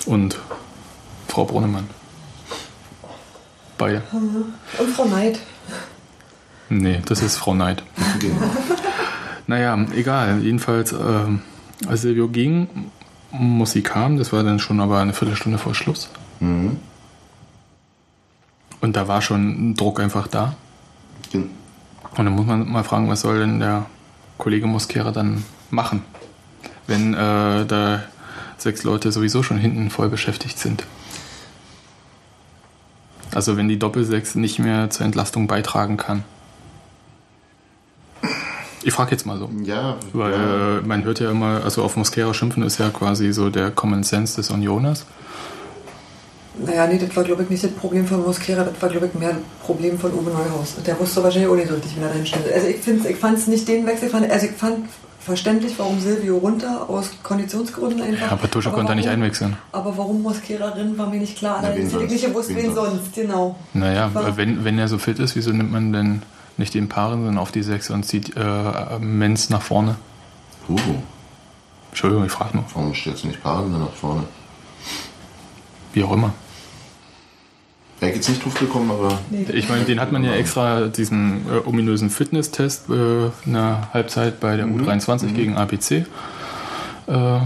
und 0.06 0.38
Frau 1.28 1.44
Brunnemann. 1.44 1.88
Beide. 3.78 4.02
Und 4.12 4.88
Frau 4.94 5.04
Neid. 5.06 5.38
Nee, 6.68 7.00
das 7.04 7.20
ist 7.22 7.36
Frau 7.36 7.54
Neid. 7.54 7.82
Genau. 8.20 8.36
Naja, 9.46 9.76
egal. 9.94 10.40
Jedenfalls, 10.40 10.92
ähm, 10.92 11.42
als 11.86 12.02
Silvio 12.02 12.28
ging, 12.28 12.90
muss 13.32 13.72
sie 13.72 13.82
kam. 13.82 14.16
Das 14.18 14.32
war 14.32 14.42
dann 14.44 14.58
schon 14.60 14.80
aber 14.80 15.00
eine 15.00 15.12
Viertelstunde 15.12 15.58
vor 15.58 15.74
Schluss. 15.74 16.08
Mhm. 16.40 16.78
Und 18.80 18.96
da 18.96 19.08
war 19.08 19.20
schon 19.20 19.70
ein 19.70 19.74
Druck 19.74 20.00
einfach 20.00 20.28
da. 20.28 20.54
Gen- 21.30 21.50
Und 22.16 22.24
dann 22.24 22.34
muss 22.34 22.46
man 22.46 22.70
mal 22.70 22.84
fragen, 22.84 23.08
was 23.08 23.20
soll 23.22 23.40
denn 23.40 23.58
der 23.60 23.86
Kollege 24.38 24.66
Mosquera 24.66 25.10
dann 25.12 25.44
machen, 25.70 26.04
wenn 26.86 27.14
äh, 27.14 27.66
da 27.66 28.02
sechs 28.58 28.84
Leute 28.84 29.12
sowieso 29.12 29.42
schon 29.42 29.58
hinten 29.58 29.90
voll 29.90 30.08
beschäftigt 30.08 30.58
sind. 30.58 30.84
Also 33.34 33.56
wenn 33.56 33.68
die 33.68 33.78
Doppelsechs 33.78 34.34
nicht 34.34 34.58
mehr 34.58 34.90
zur 34.90 35.06
Entlastung 35.06 35.46
beitragen 35.46 35.96
kann. 35.96 36.24
Ich 38.84 38.92
frage 38.92 39.12
jetzt 39.12 39.26
mal 39.26 39.38
so. 39.38 39.48
Ja, 39.62 39.96
Weil 40.12 40.32
ja. 40.32 40.78
äh, 40.78 40.80
man 40.82 41.04
hört 41.04 41.20
ja 41.20 41.30
immer, 41.30 41.62
also 41.64 41.82
auf 41.82 41.96
Mosquera 41.96 42.34
schimpfen 42.34 42.62
ist 42.62 42.78
ja 42.78 42.90
quasi 42.90 43.32
so 43.32 43.48
der 43.48 43.70
Common 43.70 44.02
Sense 44.02 44.36
des 44.36 44.50
Unioners. 44.50 45.06
Naja, 46.58 46.86
nee, 46.86 46.98
das 46.98 47.14
war, 47.16 47.24
glaube 47.24 47.44
ich, 47.44 47.50
nicht 47.50 47.64
das 47.64 47.70
Problem 47.70 48.06
von 48.06 48.22
Mosquera, 48.22 48.64
das 48.64 48.74
war, 48.82 48.90
glaube 48.90 49.06
ich, 49.06 49.14
mehr 49.14 49.30
das 49.30 49.40
Problem 49.64 49.98
von 49.98 50.12
Uwe 50.12 50.30
Neuhaus. 50.30 50.74
Der 50.86 50.98
wusste 51.00 51.22
wahrscheinlich 51.22 51.50
auch 51.50 51.56
nicht 51.56 51.68
so 51.68 51.74
richtig, 51.74 51.96
wie 51.96 52.00
er 52.02 52.08
dahin 52.08 52.26
steht. 52.26 52.52
Also 52.52 52.66
ich, 52.66 52.86
ich 52.86 53.16
fand 53.16 53.38
es 53.38 53.46
nicht 53.46 53.66
den 53.66 53.86
Wechsel, 53.86 54.10
also 54.12 54.46
ich 54.46 54.52
fand 54.52 54.86
verständlich, 55.24 55.74
warum 55.78 56.00
Silvio 56.00 56.38
runter, 56.38 56.88
aus 56.88 57.10
Konditionsgründen 57.22 58.02
einfach. 58.02 58.26
Ja, 58.26 58.32
aber 58.32 58.50
Tusche 58.50 58.68
Aber 58.68 58.78
konnte 58.78 58.92
er 58.92 58.96
nicht 58.96 59.06
warum- 59.06 59.20
einwechseln. 59.22 59.56
Aber 59.72 59.96
warum 59.96 60.22
Mosquera 60.22 60.70
drin, 60.70 60.96
war 60.98 61.08
mir 61.08 61.18
nicht 61.20 61.36
klar. 61.38 61.58
Na, 61.62 61.68
hätte 61.68 61.80
ich 61.80 61.90
sonst? 61.90 62.10
nicht 62.10 62.24
gewusst, 62.24 62.48
Wen 62.50 62.56
wen, 62.56 62.74
sonst? 62.74 62.90
sonst, 62.90 63.14
genau. 63.14 63.56
Naja, 63.74 64.10
War- 64.14 64.36
wenn, 64.36 64.64
wenn 64.64 64.78
er 64.78 64.88
so 64.88 64.98
fit 64.98 65.18
ist, 65.18 65.36
wieso 65.36 65.50
nimmt 65.50 65.70
man 65.72 65.92
denn 65.92 66.22
nicht 66.56 66.74
den 66.74 66.88
Paaren, 66.88 67.18
sondern 67.24 67.38
auf 67.38 67.52
die 67.52 67.62
Sechs 67.62 67.88
und 67.90 68.04
zieht 68.04 68.36
äh, 68.36 68.98
Menz 69.00 69.48
nach 69.50 69.62
vorne? 69.62 69.96
Uh, 70.68 70.76
Entschuldigung, 71.90 72.24
ich 72.26 72.32
frage 72.32 72.56
nur. 72.56 72.64
warum 72.74 72.94
stellst 72.94 73.24
du 73.24 73.28
nicht 73.28 73.42
Paaren 73.42 73.70
nach 73.78 73.92
vorne? 73.92 74.24
Wie 75.92 76.04
auch 76.04 76.12
immer. 76.12 76.32
Wäre 78.02 78.14
jetzt 78.16 78.28
nicht 78.28 78.44
drauf 78.44 78.54
gekommen, 78.54 78.90
aber 78.90 79.20
Nee, 79.30 79.46
Ich 79.52 79.68
meine, 79.68 79.84
den 79.84 80.00
hat 80.00 80.10
man 80.10 80.24
ja 80.24 80.32
extra 80.32 80.88
diesen 80.88 81.46
äh, 81.48 81.66
ominösen 81.66 82.10
Fitnesstest 82.10 82.90
äh, 82.90 83.26
in 83.46 83.52
der 83.52 83.88
Halbzeit 83.94 84.40
bei 84.40 84.56
der 84.56 84.66
U23 84.66 85.32
gegen 85.34 85.56
APC 85.56 86.04
äh, 87.06 87.38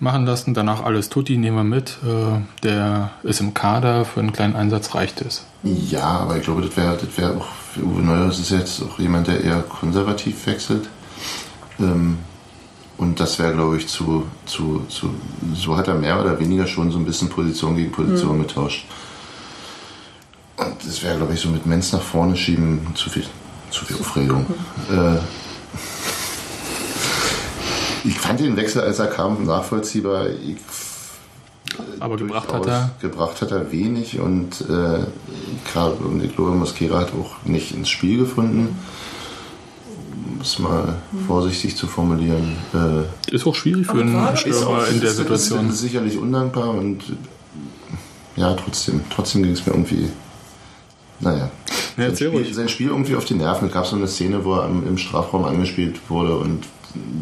machen 0.00 0.24
lassen. 0.24 0.54
Danach 0.54 0.82
alles 0.82 1.10
Tutti, 1.10 1.36
nehmen 1.36 1.56
wir 1.58 1.64
mit. 1.64 1.98
Äh, 2.02 2.40
der 2.62 3.10
ist 3.24 3.40
im 3.40 3.52
Kader, 3.52 4.06
für 4.06 4.20
einen 4.20 4.32
kleinen 4.32 4.56
Einsatz 4.56 4.94
reicht 4.94 5.20
es. 5.20 5.44
ja, 5.62 6.02
aber 6.04 6.38
ich 6.38 6.42
glaube, 6.44 6.62
das 6.62 6.76
wäre 6.76 6.96
das 6.96 7.16
wär 7.18 7.30
auch 7.36 7.46
für 7.74 7.82
Uwe 7.82 8.02
Neuhaus 8.02 8.38
ist 8.38 8.50
jetzt 8.52 8.82
auch 8.82 8.98
jemand, 8.98 9.26
der 9.26 9.42
eher 9.44 9.60
konservativ 9.62 10.46
wechselt. 10.46 10.88
Ähm, 11.78 12.18
Und 12.96 13.18
das 13.18 13.38
wäre, 13.40 13.52
glaube 13.52 13.76
ich, 13.76 13.88
zu, 13.88 14.24
zu, 14.46 14.82
zu. 14.88 15.10
So 15.54 15.76
hat 15.76 15.88
er 15.88 15.94
mehr 15.96 16.20
oder 16.20 16.38
weniger 16.38 16.66
schon 16.66 16.90
so 16.92 16.98
ein 16.98 17.04
bisschen 17.04 17.28
Position 17.28 17.76
gegen 17.76 17.90
Position 17.90 18.38
getauscht. 18.38 18.86
Und 20.56 20.86
das 20.86 21.02
wäre, 21.02 21.16
glaube 21.16 21.34
ich, 21.34 21.40
so 21.40 21.48
mit 21.48 21.66
Menz 21.66 21.92
nach 21.92 22.02
vorne 22.02 22.36
schieben 22.36 22.86
zu 22.94 23.10
viel, 23.10 23.24
zu 23.70 23.84
viel 23.84 23.96
Aufregung. 23.96 24.46
Äh, 24.90 25.18
ich 28.06 28.18
fand 28.18 28.40
den 28.40 28.56
Wechsel, 28.56 28.82
als 28.82 28.98
er 28.98 29.06
kam, 29.06 29.44
nachvollziehbar. 29.44 30.28
Ich, 30.28 30.56
Aber 31.98 32.16
gebracht 32.16 32.52
hat 32.52 32.66
er. 32.66 32.90
Gebracht 33.00 33.40
hat 33.42 33.50
er 33.50 33.72
wenig 33.72 34.20
und, 34.20 34.60
äh, 34.60 35.04
gerade- 35.72 35.96
und 36.04 36.22
ich 36.22 36.34
glaube, 36.36 36.52
Mosquera 36.52 37.00
hat 37.00 37.12
auch 37.14 37.44
nicht 37.44 37.72
ins 37.74 37.88
Spiel 37.88 38.18
gefunden. 38.18 38.78
Um 40.26 40.40
es 40.40 40.58
mal 40.58 40.96
vorsichtig 41.26 41.76
zu 41.76 41.86
formulieren. 41.86 42.56
Äh, 42.74 43.34
Ist 43.34 43.46
auch 43.46 43.54
schwierig 43.54 43.86
für 43.86 44.00
einen 44.00 44.36
Stürmer 44.36 44.86
in 44.88 45.00
der 45.00 45.12
Situation. 45.12 45.68
Ist, 45.68 45.74
ist 45.74 45.80
sicherlich 45.80 46.18
undankbar 46.18 46.70
und 46.70 47.02
ja, 48.36 48.52
trotzdem. 48.54 49.00
Trotzdem 49.10 49.42
ging 49.42 49.52
es 49.52 49.64
mir 49.64 49.72
irgendwie. 49.72 50.08
Naja. 51.24 51.50
Ja, 51.96 52.14
sein, 52.14 52.16
Spiel, 52.16 52.54
sein 52.54 52.68
Spiel 52.68 52.88
irgendwie 52.88 53.16
auf 53.16 53.24
die 53.24 53.34
Nerven. 53.34 53.68
Es 53.68 53.74
gab 53.74 53.86
so 53.86 53.96
eine 53.96 54.08
Szene, 54.08 54.44
wo 54.44 54.54
er 54.54 54.66
im, 54.66 54.98
Strafraum 54.98 55.44
angespielt 55.44 55.98
wurde 56.08 56.36
und 56.36 56.64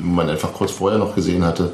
man 0.03 0.29
einfach 0.29 0.53
kurz 0.53 0.73
vorher 0.73 0.99
noch 0.99 1.15
gesehen 1.15 1.45
hatte 1.45 1.73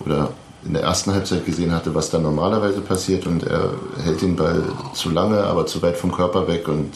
oder 0.00 0.32
in 0.64 0.74
der 0.74 0.82
ersten 0.82 1.12
Halbzeit 1.12 1.46
gesehen 1.46 1.72
hatte, 1.72 1.94
was 1.94 2.10
da 2.10 2.18
normalerweise 2.18 2.80
passiert 2.80 3.26
und 3.26 3.44
er 3.44 3.72
hält 4.02 4.22
den 4.22 4.36
Ball 4.36 4.62
zu 4.92 5.10
lange, 5.10 5.42
aber 5.44 5.66
zu 5.66 5.80
weit 5.82 5.96
vom 5.96 6.12
Körper 6.12 6.46
weg 6.48 6.68
und 6.68 6.92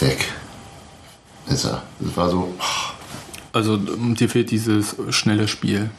weg 0.00 0.32
ist 1.48 1.64
er. 1.64 1.82
Das 2.00 2.16
war 2.16 2.30
so, 2.30 2.54
Also 3.52 3.74
ähm, 3.74 4.14
dir 4.16 4.28
fehlt 4.28 4.50
dieses 4.50 4.96
schnelle 5.10 5.46
Spiel. 5.48 5.90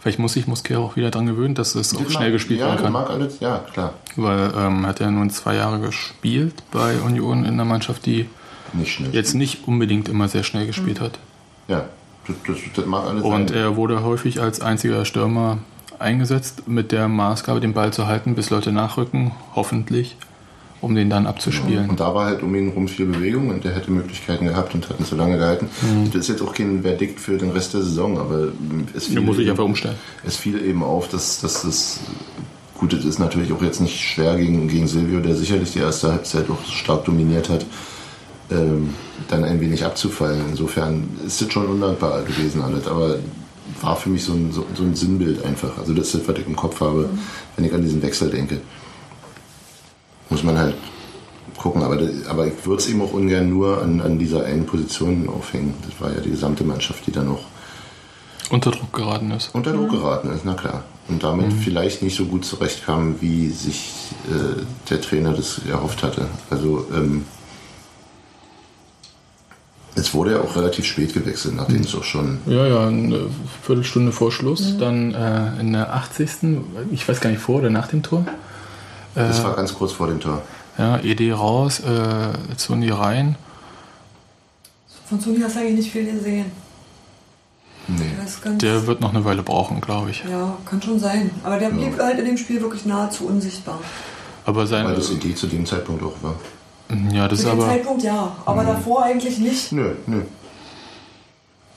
Vielleicht 0.00 0.18
muss 0.18 0.32
sich 0.32 0.46
Mosquera 0.46 0.80
auch 0.80 0.96
wieder 0.96 1.10
dran 1.10 1.26
gewöhnen, 1.26 1.54
dass 1.54 1.74
es 1.74 1.94
auch 1.94 2.02
Das 2.02 2.12
schnell 2.14 2.32
gespielt 2.32 2.60
ja, 2.60 2.68
werden 2.68 2.82
kann. 2.84 2.92
mag 2.92 3.10
alles, 3.10 3.38
ja, 3.40 3.58
klar. 3.72 3.92
Weil 4.16 4.50
ähm, 4.56 4.86
hat 4.86 5.00
er 5.00 5.10
nun 5.10 5.28
zwei 5.30 5.56
Jahre 5.56 5.78
gespielt 5.78 6.54
bei 6.72 6.96
Union 7.00 7.44
in 7.44 7.52
einer 7.54 7.66
Mannschaft, 7.66 8.06
die 8.06 8.26
Nicht 8.72 9.00
jetzt 9.12 9.34
nicht 9.34 9.68
unbedingt 9.68 10.08
immer 10.08 10.28
sehr 10.28 10.42
schnell 10.42 10.66
gespielt 10.66 11.00
hat. 11.00 11.18
Ja, 11.68 11.84
das, 12.26 12.36
das, 12.46 12.56
das 12.74 12.86
mag 12.86 13.04
alles 13.04 13.22
Und 13.22 13.48
sein. 13.50 13.58
er 13.58 13.76
wurde 13.76 14.02
häufig 14.02 14.40
als 14.40 14.60
einziger 14.62 15.04
Stürmer 15.04 15.58
eingesetzt, 15.98 16.66
mit 16.66 16.92
der 16.92 17.06
Maßgabe, 17.08 17.60
den 17.60 17.74
Ball 17.74 17.92
zu 17.92 18.06
halten, 18.06 18.34
bis 18.34 18.48
Leute 18.48 18.72
nachrücken, 18.72 19.32
hoffentlich, 19.54 20.16
um 20.80 20.94
den 20.94 21.10
dann 21.10 21.26
abzuspielen. 21.26 21.90
Und 21.90 22.00
da 22.00 22.14
war 22.14 22.26
halt 22.26 22.42
um 22.42 22.54
ihn 22.54 22.70
rum 22.70 22.88
viel 22.88 23.06
Bewegung 23.06 23.50
und 23.50 23.64
der 23.64 23.74
hätte 23.74 23.90
Möglichkeiten 23.90 24.46
gehabt 24.46 24.74
und 24.74 24.88
hat 24.88 24.98
ihn 24.98 25.04
zu 25.04 25.14
lange 25.14 25.36
gehalten. 25.36 25.68
Mhm. 25.82 26.06
Das 26.06 26.22
ist 26.22 26.28
jetzt 26.28 26.42
auch 26.42 26.54
kein 26.54 26.82
Verdikt 26.82 27.20
für 27.20 27.36
den 27.36 27.50
Rest 27.50 27.74
der 27.74 27.82
Saison, 27.82 28.18
aber 28.18 28.48
es 28.96 29.06
fiel, 29.06 29.20
muss 29.20 29.36
ich 29.36 29.42
eben, 29.42 29.50
einfach 29.50 29.64
umstellen. 29.64 29.96
es 30.24 30.36
fiel 30.36 30.64
eben 30.64 30.82
auf, 30.82 31.08
dass, 31.08 31.40
dass 31.40 31.62
das 31.62 32.00
gut 32.78 32.94
das 32.94 33.04
ist 33.04 33.18
natürlich 33.18 33.52
auch 33.52 33.62
jetzt 33.62 33.80
nicht 33.80 34.00
schwer 34.00 34.36
gegen, 34.36 34.66
gegen 34.68 34.86
Silvio, 34.86 35.20
der 35.20 35.36
sicherlich 35.36 35.72
die 35.72 35.80
erste 35.80 36.12
Halbzeit 36.12 36.48
auch 36.48 36.64
stark 36.64 37.04
dominiert 37.04 37.50
hat, 37.50 37.66
ähm, 38.50 38.94
dann 39.28 39.44
ein 39.44 39.60
wenig 39.60 39.84
abzufallen. 39.84 40.40
Insofern 40.50 41.10
ist 41.26 41.42
das 41.42 41.52
schon 41.52 41.66
undankbar 41.66 42.22
gewesen 42.22 42.62
alles, 42.62 42.86
aber 42.86 43.18
war 43.82 43.96
für 43.96 44.08
mich 44.08 44.24
so 44.24 44.32
ein, 44.32 44.50
so, 44.50 44.64
so 44.74 44.82
ein 44.82 44.94
Sinnbild 44.94 45.44
einfach. 45.44 45.76
Also 45.76 45.92
das 45.92 46.06
ist 46.06 46.14
das, 46.22 46.28
was 46.28 46.38
ich 46.38 46.46
im 46.46 46.56
Kopf 46.56 46.80
habe, 46.80 47.10
wenn 47.54 47.66
ich 47.66 47.72
an 47.74 47.82
diesen 47.82 48.02
Wechsel 48.02 48.30
denke 48.30 48.62
muss 50.30 50.42
man 50.42 50.56
halt 50.58 50.74
gucken. 51.58 51.82
Aber, 51.82 51.96
das- 51.96 52.26
aber 52.26 52.46
ich 52.46 52.64
würde 52.64 52.82
es 52.82 52.88
eben 52.88 53.02
auch 53.02 53.12
ungern 53.12 53.50
nur 53.50 53.82
an, 53.82 54.00
an 54.00 54.18
dieser 54.18 54.44
einen 54.44 54.64
Position 54.66 55.28
aufhängen. 55.28 55.74
Das 55.88 56.00
war 56.00 56.12
ja 56.14 56.20
die 56.20 56.30
gesamte 56.30 56.64
Mannschaft, 56.64 57.06
die 57.06 57.12
dann 57.12 57.28
noch 57.28 57.44
Unter 58.50 58.70
Druck 58.70 58.92
geraten 58.92 59.30
ist. 59.32 59.50
unter 59.54 59.72
Druck 59.72 59.90
geraten 59.90 60.30
ist, 60.30 60.44
na 60.44 60.54
klar. 60.54 60.84
Und 61.08 61.22
damit 61.24 61.52
vielleicht 61.52 62.02
nicht 62.02 62.16
so 62.16 62.24
gut 62.26 62.44
zurechtkam, 62.44 63.16
wie 63.20 63.48
sich 63.50 63.90
äh, 64.28 64.62
der 64.88 65.00
Trainer 65.00 65.32
das 65.32 65.60
erhofft 65.68 66.02
hatte. 66.04 66.26
Also 66.50 66.86
ähm, 66.94 67.24
es 69.96 70.14
wurde 70.14 70.32
ja 70.32 70.40
auch 70.40 70.54
relativ 70.56 70.84
spät 70.86 71.12
gewechselt, 71.12 71.56
nachdem 71.56 71.80
es 71.82 71.94
auch 71.94 72.04
schon 72.04 72.38
Ja, 72.46 72.66
ja, 72.66 72.86
eine 72.86 73.22
Viertelstunde 73.62 74.12
vor 74.12 74.30
Schluss. 74.30 74.76
Dann 74.78 75.12
äh, 75.14 75.60
in 75.60 75.72
der 75.72 75.92
80. 75.94 76.28
Ich 76.92 77.08
weiß 77.08 77.20
gar 77.20 77.30
nicht, 77.30 77.42
vor 77.42 77.56
oder 77.58 77.70
nach 77.70 77.88
dem 77.88 78.02
Tor. 78.02 78.24
Das 79.14 79.42
war 79.42 79.54
ganz 79.54 79.74
kurz 79.74 79.92
vor 79.92 80.06
dem 80.06 80.20
Tor. 80.20 80.42
Ja, 80.78 80.98
ED 80.98 81.32
raus, 81.32 81.80
äh, 81.80 82.56
Zuni 82.56 82.90
rein. 82.90 83.36
Von 85.08 85.20
Sony 85.20 85.40
hast 85.40 85.56
du 85.56 85.60
eigentlich 85.60 85.76
nicht 85.78 85.92
viel 85.92 86.10
gesehen. 86.10 86.46
Nee. 87.88 88.12
Der 88.58 88.86
wird 88.86 89.00
noch 89.00 89.10
eine 89.12 89.24
Weile 89.24 89.42
brauchen, 89.42 89.80
glaube 89.80 90.10
ich. 90.10 90.22
ja, 90.30 90.56
kann 90.64 90.80
schon 90.80 91.00
sein. 91.00 91.32
Aber 91.42 91.58
der 91.58 91.70
blieb 91.70 91.98
halt 91.98 92.18
in 92.20 92.24
dem 92.24 92.36
Spiel 92.36 92.60
wirklich 92.60 92.86
nahezu 92.86 93.26
unsichtbar. 93.26 93.80
Aber 94.46 94.66
sein. 94.66 94.86
Weil 94.86 94.94
das 94.94 95.10
Idee 95.10 95.34
zu 95.34 95.48
dem 95.48 95.66
Zeitpunkt 95.66 96.02
auch 96.04 96.22
war. 96.22 96.34
Ja, 97.12 97.26
das 97.26 97.40
Zu 97.40 97.46
ist 97.46 97.52
dem 97.52 97.60
aber. 97.60 97.68
Zeitpunkt 97.68 98.02
ja, 98.04 98.36
aber 98.44 98.64
davor 98.64 99.02
eigentlich 99.02 99.38
nicht. 99.38 99.72
Nö, 99.72 99.94
nö. 100.06 100.22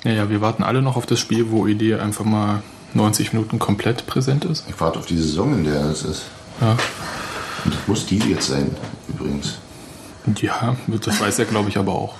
Ja, 0.03 0.11
ja, 0.11 0.29
wir 0.29 0.41
warten 0.41 0.63
alle 0.63 0.81
noch 0.81 0.95
auf 0.95 1.05
das 1.05 1.19
Spiel, 1.19 1.49
wo 1.49 1.65
ED 1.67 1.95
einfach 1.99 2.25
mal 2.25 2.61
90 2.93 3.33
Minuten 3.33 3.57
komplett 3.57 4.05
präsent 4.05 4.45
ist. 4.45 4.65
Ich 4.69 4.79
warte 4.79 4.99
auf 4.99 5.05
die 5.07 5.17
Saison, 5.17 5.53
in 5.53 5.63
der 5.63 5.85
es 5.85 6.03
ist. 6.03 6.23
Ja. 6.61 6.77
Muss 7.87 8.05
die 8.05 8.19
jetzt 8.19 8.47
sein, 8.47 8.75
übrigens. 9.07 9.57
Ja, 10.39 10.75
das 10.87 11.19
weiß 11.19 11.39
er, 11.39 11.45
glaube 11.45 11.69
ich, 11.69 11.77
aber 11.77 11.93
auch. 11.93 12.15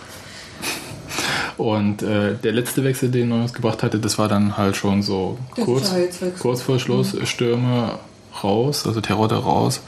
Und 1.57 2.01
äh, 2.01 2.35
der 2.35 2.51
letzte 2.51 2.83
Wechsel, 2.83 3.09
den 3.09 3.29
Neuhaus 3.29 3.53
gebracht 3.53 3.83
hatte, 3.83 3.99
das 3.99 4.17
war 4.17 4.27
dann 4.27 4.57
halt 4.57 4.75
schon 4.75 5.03
so 5.03 5.37
kurz, 5.51 5.93
kurz 6.39 6.61
vor 6.61 6.79
Schluss. 6.79 7.15
Stürme 7.25 7.99
raus, 8.43 8.87
also 8.87 9.01
Terodde 9.01 9.35
raus, 9.35 9.81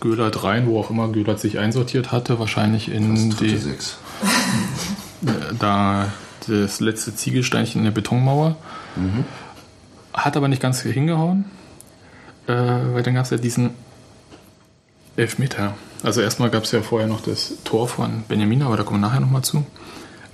Göhlert 0.00 0.42
rein, 0.42 0.66
wo 0.66 0.80
auch 0.80 0.90
immer 0.90 1.08
Göhlert 1.08 1.38
sich 1.38 1.58
einsortiert 1.58 2.10
hatte, 2.12 2.38
wahrscheinlich 2.38 2.90
in 2.90 3.14
Das 3.14 3.38
dritte 3.38 3.52
die, 3.52 3.58
Sechs. 3.58 3.98
da 5.58 6.12
das 6.48 6.80
letzte 6.80 7.14
Ziegelsteinchen 7.14 7.80
in 7.80 7.84
der 7.84 7.92
Betonmauer. 7.92 8.56
Hat 10.12 10.36
aber 10.36 10.48
nicht 10.48 10.60
ganz 10.60 10.80
hingehauen, 10.80 11.44
äh, 12.46 12.52
weil 12.52 13.02
dann 13.02 13.14
gab 13.14 13.24
es 13.24 13.30
ja 13.30 13.36
diesen 13.36 13.70
Elfmeter. 15.16 15.74
Also 16.02 16.20
erstmal 16.20 16.50
gab 16.50 16.64
es 16.64 16.72
ja 16.72 16.82
vorher 16.82 17.08
noch 17.08 17.20
das 17.20 17.54
Tor 17.64 17.88
von 17.88 18.24
Benjamin, 18.28 18.62
aber 18.62 18.76
da 18.76 18.82
kommen 18.82 19.00
wir 19.00 19.08
nachher 19.08 19.20
nochmal 19.20 19.42
zu. 19.42 19.64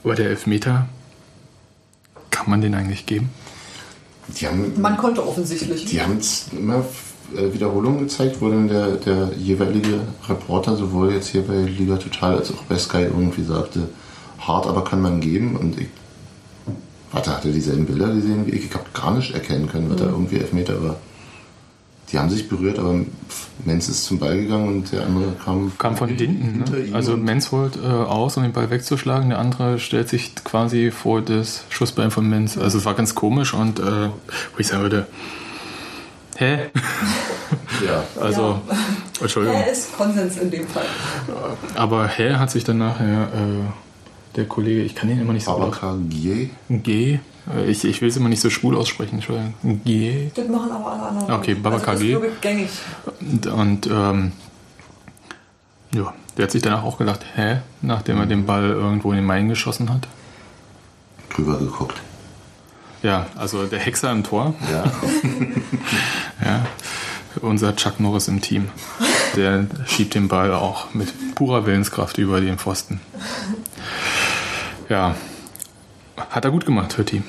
Aber 0.04 0.14
der 0.14 0.30
Elfmeter, 0.30 0.88
kann 2.30 2.48
man 2.48 2.60
den 2.60 2.74
eigentlich 2.74 3.06
geben? 3.06 3.30
Die 4.28 4.46
haben, 4.46 4.80
Man 4.80 4.96
konnte 4.96 5.26
offensichtlich. 5.26 5.86
die 5.86 6.00
haben 6.00 6.18
es 6.18 6.46
immer 6.52 6.84
äh, 7.34 7.52
Wiederholungen 7.52 8.00
gezeigt, 8.00 8.40
wo 8.40 8.48
dann 8.48 8.68
der, 8.68 8.92
der 8.96 9.30
jeweilige 9.36 10.00
Reporter 10.28 10.76
sowohl 10.76 11.12
jetzt 11.12 11.28
hier 11.28 11.42
bei 11.42 11.56
Liga 11.56 11.96
Total 11.96 12.36
als 12.36 12.50
auch 12.52 12.62
bei 12.68 12.78
Sky 12.78 13.02
irgendwie 13.02 13.44
sagte, 13.44 13.88
hart, 14.38 14.66
aber 14.66 14.84
kann 14.84 15.00
man 15.02 15.20
geben. 15.20 15.56
Und 15.56 15.80
ich, 15.80 15.88
warte, 17.10 17.34
hat 17.34 17.44
er 17.44 17.52
dieselben 17.52 17.86
Bilder 17.86 18.12
gesehen 18.14 18.46
wie 18.46 18.50
ich? 18.52 18.66
Ich 18.66 18.74
habe 18.74 18.84
gar 18.94 19.14
nicht 19.14 19.34
erkennen 19.34 19.68
können, 19.68 19.90
was 19.90 19.96
da 19.96 20.06
irgendwie 20.06 20.36
Elfmeter 20.38 20.82
war. 20.82 20.96
Die 22.10 22.18
haben 22.18 22.30
sich 22.30 22.48
berührt, 22.48 22.78
aber 22.78 23.00
Menz 23.64 23.88
ist 23.88 24.04
zum 24.04 24.18
Ball 24.18 24.36
gegangen 24.36 24.68
und 24.68 24.92
der 24.92 25.04
andere 25.04 25.32
kam, 25.44 25.72
Kam 25.78 25.96
von 25.96 26.08
hinten. 26.08 26.58
Ne? 26.58 26.94
Also 26.94 27.16
Menz 27.16 27.52
holt 27.52 27.76
äh, 27.76 27.86
aus, 27.86 28.36
um 28.36 28.44
den 28.44 28.52
Ball 28.52 28.70
wegzuschlagen. 28.70 29.28
Der 29.28 29.38
andere 29.38 29.78
stellt 29.78 30.08
sich 30.08 30.34
quasi 30.36 30.90
vor 30.90 31.20
das 31.20 31.64
Schussbein 31.68 32.10
von 32.10 32.28
Menz. 32.28 32.56
Also 32.56 32.78
es 32.78 32.84
war 32.86 32.94
ganz 32.94 33.14
komisch 33.14 33.52
und 33.52 33.78
äh, 33.78 33.82
wo 33.82 34.58
ich 34.58 34.66
sagen 34.66 34.82
würde, 34.82 35.06
hä? 36.36 36.58
ja, 37.86 38.04
Also, 38.20 38.60
Entschuldigung. 39.20 39.60
Er 39.60 39.70
ist 39.70 39.94
Konsens 39.96 40.38
in 40.38 40.50
dem 40.50 40.66
Fall. 40.66 40.86
Aber 41.74 42.06
hä 42.08 42.34
hat 42.34 42.50
sich 42.50 42.64
dann 42.64 42.78
nachher 42.78 43.24
äh, 43.34 44.36
der 44.36 44.46
Kollege, 44.46 44.80
ich 44.82 44.94
kann 44.94 45.08
den 45.08 45.20
immer 45.20 45.32
nicht 45.32 45.44
so 45.44 45.72
Gier. 46.08 46.48
G. 46.70 47.18
äh, 47.56 47.70
Ich, 47.70 47.84
ich 47.84 48.00
will 48.00 48.08
es 48.08 48.16
immer 48.16 48.28
nicht 48.28 48.40
so 48.40 48.50
schwul 48.50 48.76
aussprechen, 48.76 49.16
Entschuldigung. 49.16 49.54
G. 49.84 50.30
Das 50.34 50.48
machen 50.48 50.70
aber 50.70 50.92
alle 50.92 51.02
anderen. 51.02 51.32
Okay. 51.32 51.54
Baba 51.54 51.76
also 51.76 51.86
das 51.86 51.98
KG. 52.00 52.06
ist 52.12 52.20
wirklich 52.22 52.40
gängig. 52.40 52.70
Und, 53.20 53.46
und 53.46 53.86
ähm, 53.86 54.32
ja, 55.94 56.12
der 56.36 56.44
hat 56.44 56.50
sich 56.50 56.62
danach 56.62 56.84
auch 56.84 56.98
gedacht, 56.98 57.24
hä? 57.34 57.58
Nachdem 57.82 58.18
er 58.18 58.26
den 58.26 58.46
Ball 58.46 58.64
irgendwo 58.70 59.10
in 59.12 59.16
den 59.16 59.24
Main 59.26 59.48
geschossen 59.48 59.90
hat. 59.92 60.06
drüber 61.34 61.58
geguckt. 61.58 61.96
Ja, 63.02 63.26
also 63.36 63.64
der 63.66 63.78
Hexer 63.78 64.10
im 64.10 64.24
Tor, 64.24 64.54
Ja, 64.72 64.84
ja, 66.44 66.66
unser 67.40 67.76
Chuck 67.76 68.00
Norris 68.00 68.26
im 68.26 68.40
Team. 68.40 68.68
Der 69.36 69.66
schiebt 69.86 70.14
den 70.14 70.26
Ball 70.26 70.52
auch 70.52 70.92
mit 70.94 71.34
purer 71.36 71.64
Willenskraft 71.64 72.18
über 72.18 72.40
den 72.40 72.58
Pfosten. 72.58 73.00
Ja, 74.88 75.14
hat 76.30 76.44
er 76.44 76.50
gut 76.50 76.66
gemacht 76.66 76.92
für 76.92 77.04
Team. 77.04 77.22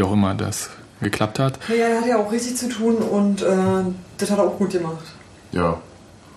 Wie 0.00 0.04
auch 0.04 0.12
immer 0.14 0.34
das 0.34 0.70
geklappt 1.02 1.38
hat. 1.38 1.58
Ja, 1.68 1.74
er 1.88 2.00
hat 2.00 2.06
ja 2.06 2.16
auch 2.18 2.32
richtig 2.32 2.56
zu 2.56 2.70
tun 2.70 2.96
und 2.96 3.42
äh, 3.42 3.46
das 4.16 4.30
hat 4.30 4.38
er 4.38 4.44
auch 4.44 4.56
gut 4.56 4.70
gemacht. 4.70 5.04
ja. 5.52 5.78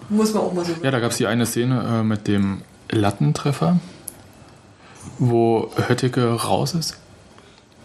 Muss 0.10 0.34
man 0.34 0.44
auch 0.44 0.52
mal 0.54 0.66
so 0.66 0.72
sagen. 0.74 0.84
Ja, 0.84 0.92
da 0.92 1.00
gab 1.00 1.12
es 1.12 1.18
die 1.18 1.28
eine 1.28 1.46
Szene 1.46 2.00
äh, 2.02 2.04
mit 2.04 2.28
dem 2.28 2.62
Lattentreffer. 2.92 3.80
wo 5.18 5.72
Höttike 5.88 6.30
raus 6.44 6.74
ist. 6.74 6.98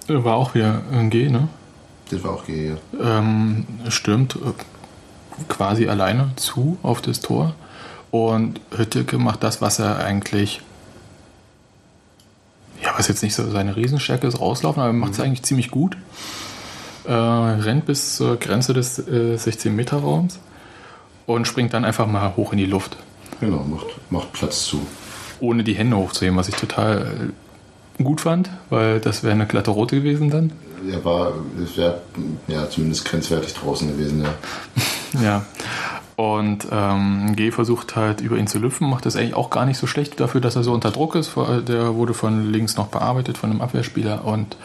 Äh, 0.09 0.25
War 0.25 0.35
auch 0.35 0.55
wieder 0.57 0.83
ein 0.93 1.11
G, 1.11 1.29
ne? 1.29 1.49
Das 2.11 2.25
war 2.25 2.33
auch 2.33 2.45
G, 2.47 2.71
ja. 2.71 3.19
ähm, 3.19 3.67
stürmt 3.89 4.35
äh, 4.35 4.39
quasi 5.49 5.87
alleine 5.89 6.31
zu 6.35 6.77
auf 6.83 7.01
das 7.03 7.21
Tor 7.21 7.55
und 8.11 8.61
Hütteke 8.77 9.19
macht 9.19 9.45
das, 9.45 9.61
was 9.63 9.79
er 9.79 9.99
eigentlich 9.99 10.61
was 12.99 13.09
jetzt 13.09 13.23
nicht 13.23 13.35
so 13.35 13.49
seine 13.51 13.77
Riesenstärke 13.77 14.27
ist, 14.27 14.41
rauslaufen, 14.41 14.81
aber 14.83 14.91
er 14.91 14.95
macht 14.95 15.13
es 15.13 15.21
eigentlich 15.21 15.43
ziemlich 15.45 15.71
gut. 15.71 15.97
Äh, 17.07 17.13
rennt 17.13 17.87
bis 17.87 18.17
zur 18.17 18.37
Grenze 18.37 18.75
des 18.75 18.99
äh, 18.99 19.37
16-Meter-Raums 19.37 20.41
und 21.27 21.47
springt 21.47 21.73
dann 21.73 21.85
einfach 21.85 22.07
mal 22.07 22.35
hoch 22.37 22.53
in 22.53 22.59
die 22.59 22.67
Luft, 22.67 22.97
Genau, 23.41 23.59
macht, 23.65 23.87
macht 24.11 24.33
Platz 24.33 24.65
zu. 24.65 24.85
ohne 25.41 25.63
die 25.63 25.75
Hände 25.75 25.97
hochzuheben, 25.97 26.37
was 26.37 26.49
ich 26.49 26.57
total 26.57 27.33
äh, 27.99 28.03
gut 28.03 28.21
fand, 28.21 28.51
weil 28.69 28.99
das 29.01 29.23
wäre 29.23 29.33
eine 29.33 29.47
glatte 29.47 29.71
Rote 29.71 29.97
gewesen 29.97 30.29
dann. 30.31 30.53
Er 30.91 31.05
war, 31.05 31.33
es 31.63 31.77
wäre 31.77 32.01
ja 32.49 32.69
zumindest 32.69 33.05
grenzwertig 33.05 33.55
draußen 33.55 33.89
gewesen, 33.89 34.23
ja. 34.25 34.35
Ja. 35.23 35.47
Und 36.19 36.67
ähm, 36.73 37.37
G 37.37 37.53
versucht 37.53 37.95
halt 37.95 38.21
über 38.21 38.39
ihn 38.39 38.49
zu 38.49 38.59
lüpfen, 38.59 38.91
macht 38.91 39.07
das 39.07 39.15
eigentlich 39.15 39.35
auch 39.35 39.51
gar 39.51 39.65
nicht 39.67 39.79
so 39.79 39.87
schlecht 39.87 40.19
dafür, 40.19 40.41
dass 40.41 40.57
er 40.57 40.65
so 40.65 40.73
unter 40.73 40.91
Druck 40.91 41.15
ist. 41.15 41.37
Der 41.37 41.95
wurde 41.95 42.13
von 42.13 42.51
links 42.51 42.77
noch 42.77 42.89
bearbeitet 42.89 43.39
von 43.39 43.53
einem 43.53 43.61
Abwehrspieler 43.61 44.25
und 44.25 44.57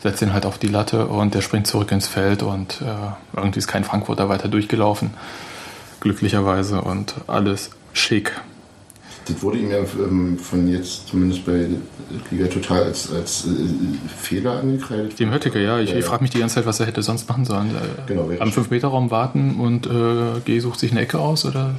setzt 0.00 0.22
ihn 0.22 0.32
halt 0.32 0.46
auf 0.46 0.58
die 0.58 0.68
Latte 0.68 1.08
und 1.08 1.34
der 1.34 1.40
springt 1.40 1.66
zurück 1.66 1.90
ins 1.90 2.06
Feld 2.06 2.44
und 2.44 2.80
äh, 2.82 3.36
irgendwie 3.36 3.58
ist 3.58 3.66
kein 3.66 3.82
Frankfurter 3.82 4.28
weiter 4.28 4.46
durchgelaufen. 4.46 5.10
Glücklicherweise 5.98 6.80
und 6.80 7.16
alles 7.26 7.70
schick. 7.92 8.40
Das 9.32 9.42
wurde 9.42 9.58
ihm 9.58 9.70
ja 9.70 9.78
ähm, 9.78 10.38
von 10.38 10.68
jetzt 10.68 11.08
zumindest 11.08 11.44
bei 11.46 11.66
Liga 12.30 12.46
Total 12.48 12.84
als, 12.84 13.12
als 13.12 13.46
äh, 13.46 13.50
Fehler 14.16 14.60
angekreidet. 14.60 15.18
Dem 15.18 15.30
Höttike, 15.32 15.62
ja, 15.62 15.78
ich, 15.78 15.90
Ja, 15.90 15.96
ja. 15.96 16.02
frage 16.02 16.22
mich 16.22 16.30
die 16.30 16.38
ganze 16.38 16.56
Zeit, 16.56 16.66
was 16.66 16.80
er 16.80 16.86
hätte 16.86 17.02
sonst 17.02 17.28
machen 17.28 17.44
sollen. 17.44 17.70
Äh, 17.70 18.06
Genau, 18.06 18.30
Am 18.38 18.50
schon. 18.52 18.64
5-Meter-Raum 18.64 19.10
warten 19.10 19.56
und 19.60 19.86
äh, 19.86 20.40
G 20.44 20.58
sucht 20.60 20.80
sich 20.80 20.90
eine 20.92 21.00
Ecke 21.00 21.18
aus 21.18 21.44
oder 21.44 21.74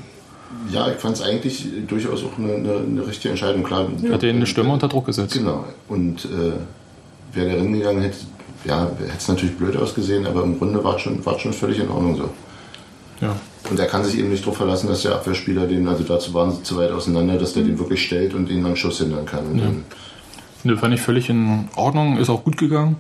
Ja, 0.72 0.90
ich 0.90 0.98
fand 0.98 1.16
es 1.18 1.22
eigentlich 1.22 1.68
durchaus 1.88 2.24
auch 2.24 2.38
eine, 2.38 2.54
eine, 2.54 2.78
eine 2.78 3.08
richtige 3.08 3.30
Entscheidung. 3.30 3.64
Klar, 3.64 3.88
hat 4.12 4.24
er 4.24 4.30
eine 4.30 4.46
Stimme 4.46 4.72
unter 4.72 4.88
Druck 4.88 5.06
gesetzt? 5.08 5.34
Genau. 5.34 5.66
Und 5.88 6.26
äh, 6.26 7.36
wäre 7.36 7.50
der 7.56 7.66
gegangen, 7.66 8.02
hätte 8.02 8.18
ja, 8.64 8.84
hätte 9.00 9.12
es 9.18 9.28
natürlich 9.28 9.58
blöd 9.58 9.76
ausgesehen, 9.76 10.28
aber 10.28 10.44
im 10.44 10.58
Grunde 10.58 10.84
war 10.84 10.96
es 10.96 11.02
schon, 11.02 11.22
schon 11.40 11.54
völlig 11.54 11.80
in 11.80 11.90
Ordnung 11.90 12.16
so. 12.16 12.30
Ja. 13.22 13.36
Und 13.70 13.80
er 13.80 13.86
kann 13.88 14.04
sich 14.04 14.18
eben 14.18 14.30
nicht 14.30 14.44
darauf 14.44 14.58
verlassen, 14.58 14.88
dass 14.88 15.04
der 15.04 15.14
Abwehrspieler 15.16 15.68
den, 15.68 15.88
also 15.88 16.04
dazu 16.04 16.34
waren 16.34 16.52
sie 16.52 16.64
zu 16.64 16.78
weit 16.78 16.92
auseinander, 16.92 17.38
dass 17.38 17.54
der 17.54 17.64
den 17.64 17.78
wirklich 17.80 18.04
stellt 18.04 18.34
und 18.34 18.50
ihn 18.50 18.66
am 18.66 18.76
Schuss 18.76 18.98
hindern 18.98 19.26
kann. 19.26 19.46
Und 19.48 19.58
dann, 19.60 19.86
Nö, 20.64 20.78
fand 20.78 20.94
ich 20.94 21.02
völlig 21.02 21.30
in 21.30 21.70
Ordnung, 21.76 22.18
ist 22.18 22.30
auch 22.30 22.44
gut 22.44 22.58
gegangen. 22.58 22.96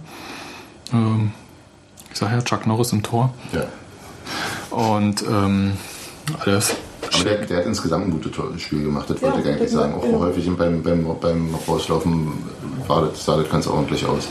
Ähm, 0.94 1.32
ich 2.12 2.18
sag 2.18 2.32
ja, 2.32 2.41
Chuck 2.41 2.65
Norris 2.68 2.91
im 2.94 3.03
Tor. 3.03 3.34
ja. 3.53 3.65
Und 4.75 5.24
ähm, 5.24 5.74
alles. 6.39 6.75
Aber 7.13 7.24
der, 7.25 7.46
der 7.46 7.58
hat 7.58 7.65
insgesamt 7.65 8.06
ein 8.06 8.12
gutes 8.12 8.32
Spiel 8.62 8.84
gemacht, 8.84 9.10
das 9.10 9.22
wollte 9.22 9.39
Ja, 9.39 9.44
ich 9.44 9.50
eigentlich 9.51 9.72
sagen. 9.72 9.94
Auch 9.96 10.01
genau. 10.01 10.20
häufig 10.20 10.50
beim, 10.56 10.82
beim, 10.82 11.06
beim 11.20 11.53
Rauslaufen 11.68 12.32
war 12.88 13.08
das, 13.08 13.25
sah 13.25 13.36
das 13.36 13.50
ganz 13.50 13.68
ordentlich 13.68 14.06
aus. 14.06 14.30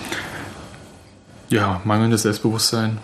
Ja, 1.50 1.80
mangelndes 1.84 2.22
Selbstbewusstsein 2.22 2.98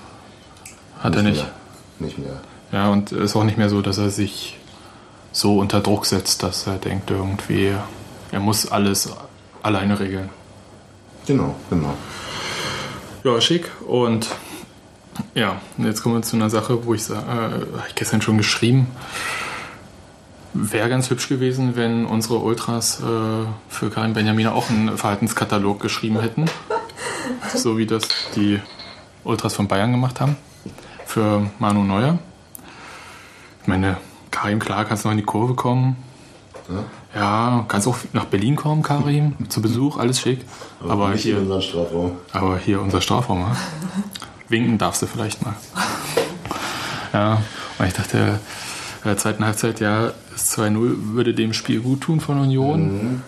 hat 1.01 1.15
er 1.17 1.23
nicht. 1.23 1.43
Mehr. 1.43 1.51
Nicht 1.99 2.19
mehr. 2.19 2.41
Ja, 2.73 2.91
und 2.91 3.13
es 3.13 3.31
ist 3.31 3.37
auch 3.37 3.45
nicht 3.45 3.59
mehr 3.59 3.69
so, 3.69 3.81
dass 3.83 3.99
er 3.99 4.11
sich 4.11 4.59
so 5.33 5.59
unter 5.59 5.81
Druck 5.81 6.07
setzt, 6.07 6.43
dass 6.43 6.67
er 6.67 6.77
denkt 6.77 7.11
irgendwie, 7.11 7.73
er 8.33 8.41
muss 8.41 8.67
alles 8.67 9.11
alleine 9.63 10.01
regeln. 10.01 10.31
Genau, 11.27 11.57
genau. 11.71 11.95
Ja, 13.25 13.41
schick. 13.41 13.71
Und 13.87 14.29
ja, 15.35 15.61
jetzt 15.79 16.03
kommen 16.03 16.17
wir 16.17 16.23
zu 16.23 16.37
einer 16.37 16.51
Sache, 16.51 16.87
wo 16.87 16.95
ich 16.95 17.05
sage, 17.05 17.27
äh, 17.27 17.79
habe 17.79 17.89
ich 17.89 17.95
gestern 17.95 18.23
schon 18.23 18.39
geschrieben. 18.39 18.89
Wäre 20.55 20.89
ganz 20.89 21.11
hübsch 21.11 21.29
gewesen, 21.29 21.77
wenn 21.77 22.07
unsere 22.07 22.39
Ultras 22.39 23.01
äh, 23.01 23.47
für 23.69 23.91
Karin 23.91 24.15
Benjamina 24.15 24.53
auch 24.53 24.71
einen 24.71 24.97
Verhaltenskatalog 24.97 25.81
geschrieben 25.81 26.21
hätten. 26.21 26.47
so 27.55 27.77
wie 27.77 27.87
das 27.87 28.09
die 28.35 28.61
Ultras 29.25 29.55
von 29.55 29.69
Bayern 29.69 29.93
gemacht 29.93 30.21
haben. 30.21 30.37
Für 31.05 31.51
Manu 31.59 31.85
Neuer. 31.85 32.19
Ich 33.67 33.69
meine, 33.69 33.97
Karim, 34.31 34.61
klar, 34.61 34.85
kannst 34.85 35.05
noch 35.05 35.11
in 35.11 35.17
die 35.17 35.25
Kurve 35.25 35.55
kommen. 35.55 35.97
Ja, 37.17 37.65
kannst 37.67 37.89
auch 37.89 37.97
nach 38.13 38.27
Berlin 38.27 38.55
kommen, 38.55 38.85
Karim, 38.85 39.35
zu 39.49 39.61
Besuch, 39.61 39.97
alles 39.97 40.21
schick. 40.21 40.45
Aber 40.89 41.09
nicht 41.09 41.23
hier, 41.23 41.39
in 41.39 41.43
unseren 41.43 41.63
Strafraum. 41.63 42.13
aber 42.33 42.59
hier 42.59 42.81
unser 42.81 43.01
Strafraum, 43.01 43.41
ja? 43.41 43.57
Winken 44.49 44.79
darfst 44.79 45.03
du 45.03 45.07
vielleicht 45.09 45.45
mal. 45.45 45.57
Ja, 47.13 47.43
und 47.81 47.87
ich 47.87 47.95
dachte, 47.95 48.39
in 49.03 49.09
der 49.09 49.17
zweiten 49.17 49.45
Halbzeit, 49.45 49.81
ja, 49.81 50.13
das 50.31 50.57
2-0 50.57 51.15
würde 51.15 51.35
dem 51.35 51.53
Spiel 51.53 51.81
gut 51.81 52.03
tun 52.03 52.21
von 52.21 52.39
Union. 52.39 53.25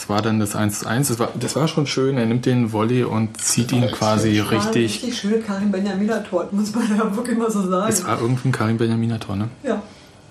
Es 0.00 0.08
war 0.08 0.22
dann 0.22 0.40
das 0.40 0.56
1-1. 0.56 1.08
Das 1.08 1.18
war, 1.18 1.28
das 1.38 1.56
war 1.56 1.68
schon 1.68 1.86
schön. 1.86 2.16
Er 2.16 2.24
nimmt 2.24 2.46
den 2.46 2.72
Volley 2.72 3.04
und 3.04 3.38
zieht 3.38 3.70
ihn 3.70 3.86
quasi 3.88 4.40
richtig. 4.40 4.94
richtig 4.94 5.18
schöne 5.18 5.40
Karin 5.40 5.70
Benjamina 5.70 6.20
Tor, 6.20 6.48
muss 6.52 6.74
man 6.74 6.88
ja 6.96 7.14
wirklich 7.14 7.36
mal 7.36 7.50
so 7.50 7.68
sagen. 7.68 7.92
Es 7.92 8.02
war 8.06 8.18
irgendwie 8.18 8.48
ein 8.48 8.52
Karim 8.52 8.78
Benjamin 8.78 9.20
Tor, 9.20 9.36
ne? 9.36 9.50
ja. 9.62 9.82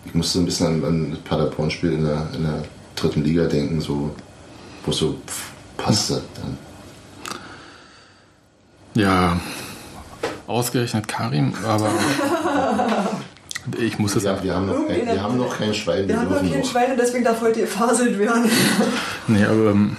Ich 0.05 0.15
musste 0.15 0.39
ein 0.39 0.45
bisschen 0.45 0.65
an, 0.65 0.83
an 0.83 1.11
das 1.11 1.19
Paderborn-Spiel 1.19 1.91
in 1.91 2.03
der, 2.03 2.27
in 2.33 2.43
der 2.45 2.63
dritten 2.95 3.23
Liga 3.23 3.45
denken, 3.45 3.79
so, 3.79 4.15
wo 4.85 4.89
es 4.89 4.97
so 4.97 5.19
pff, 5.27 5.51
passte. 5.77 6.23
Dann. 6.33 6.57
Ja, 8.95 9.39
ausgerechnet 10.47 11.07
Karim, 11.07 11.53
aber 11.63 11.91
ich 13.77 13.99
muss 13.99 14.15
es 14.15 14.23
Ja, 14.23 14.41
wir 14.41 14.55
haben 14.55 14.67
noch 14.67 14.87
kein, 14.87 15.05
wir 15.05 15.23
haben 15.23 15.37
noch 15.37 15.57
kein 15.57 15.73
Schwein, 15.73 16.07
Wir 16.07 16.09
wir 16.09 16.19
haben 16.19 16.29
noch 16.29 16.51
kein. 16.51 16.63
Schwein 16.63 16.91
und 16.91 16.99
deswegen 16.99 17.23
darf 17.23 17.41
heute 17.41 17.61
gefaselt 17.61 18.17
werden. 18.17 18.49
Nee, 19.27 19.43
aber 19.43 19.71
ähm, 19.71 19.95